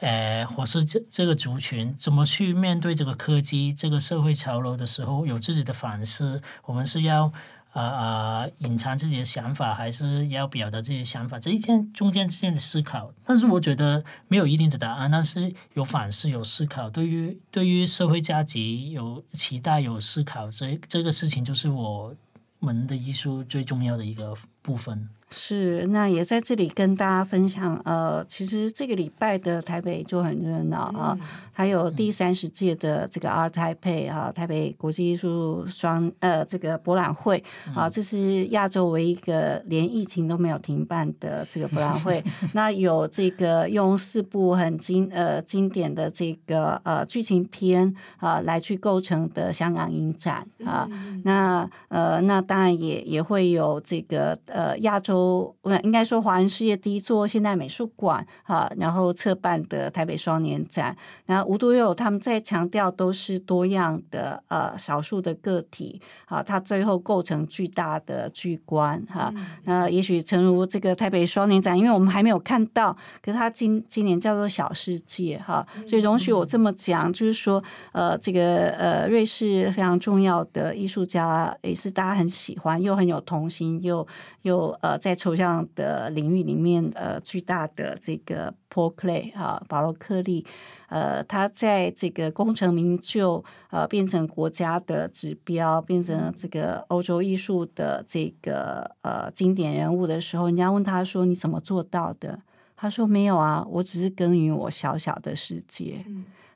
[0.01, 6.41] 呃，或是这这个族群怎么去面对这个科技、这个社会潮流的时候，有自己的反思。
[6.65, 7.31] 我们是要
[7.71, 11.39] 啊啊、隐藏自己的想法，还是要表达自己的想法？
[11.39, 13.13] 这一件中间之间的思考。
[13.25, 18.59] 但是我觉得没有一定的答案，但是有反思、有思考，对于对于社会价值
[18.89, 22.13] 有期待、有思考，这这个事情就是我
[22.59, 25.09] 们的艺术最重要的一个部分。
[25.33, 27.81] 是，那也在这里跟大家分享。
[27.85, 31.17] 呃，其实这个礼拜的台北就很热闹啊，
[31.53, 37.41] 还有第三十届的这个 Art Taipei 啊，台北国际艺术双呃这个博览会
[37.73, 42.21] 啊，这是亚洲唯一一个连疫情都没有停办的这个博览会。
[42.53, 50.85] 那有这个用四部很经呃经典的这个呃剧情片啊来去构成的香港影展啊，
[51.23, 55.20] 那呃那当然也也会有这个呃亚洲。
[55.61, 60.95] 呃，应该说华人世界第一座现代美术馆啊，然后策办的台北双年展，
[61.25, 69.33] 然后无独有，他们在强调都是多样的呃少数的个体啊，它最后构成巨大的巨观哈。
[69.65, 84.05] 那、也许诚如这个台北双年展，因为我们还没有看到，可是它今今年叫做小世界哈，所以容许我这么讲，就是说呃这个呃瑞士非常重要的艺术家，也是大家很喜欢，又很有童心，又
[84.43, 90.45] 又呃在在抽象的领域里面，呃，巨大的这个 Paul Klee 哈，保罗克利，
[90.87, 102.39] 呃，他在这个功成名就，呃，变成国家的指标，变成这个欧洲艺术的这个呃经典人物的时候，人家问他说：“你怎么做到的？”
[102.77, 106.05] 他说：“没有啊，我只是耕耘我小小的世界。”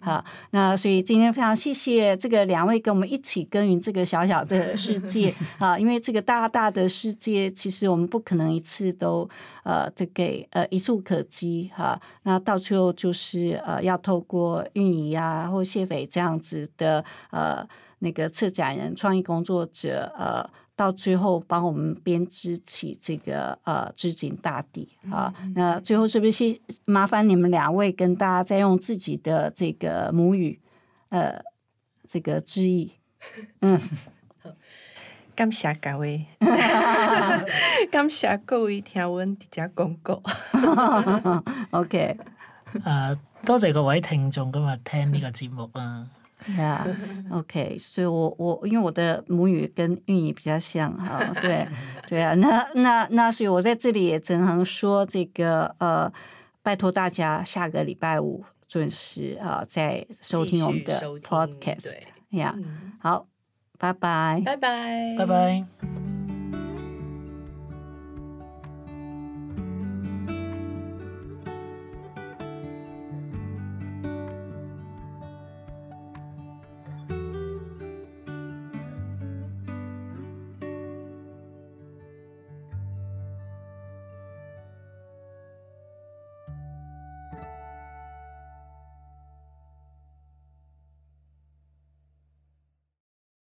[0.06, 9.28] 好，那所以今天非常谢谢这个两位跟我们一起耕耘这个小小的世界 啊，因为这个大大的世界，其实我们不可能一次都
[9.64, 20.48] 呃这给呃一触可及哈、那到最后就是呃要透过运营啊或谢斐这样子的呃那个策展人、创意工作者呃。
[20.76, 30.60] 到最后帮我们编织起这个呃织锦大地啊，那最后是不是麻烦你们两位跟大家再用自己的这个母语
[31.10, 31.42] 呃
[32.08, 32.92] 这个致意？
[33.62, 33.80] 嗯，
[35.34, 36.26] 感谢各位，
[37.90, 40.22] 感谢各位听阮伫遮广告。
[41.72, 42.18] OK，
[42.84, 46.08] 呃、多謝各位聽眾今日聽呢個節目啊！
[46.58, 46.88] 呀、
[47.32, 51.68] OK，所以我我因为我的母语跟粤语比较像哈，对
[52.08, 56.12] 对啊，那那那所以我在这里也只能说这个呃，
[56.62, 61.94] 拜托大家下个礼拜五准时啊，再收听我们的 Podcast
[62.30, 62.94] 對呀、嗯。
[63.00, 63.28] 好，
[63.78, 64.42] 拜拜。
[64.46, 65.95] 拜拜，拜拜。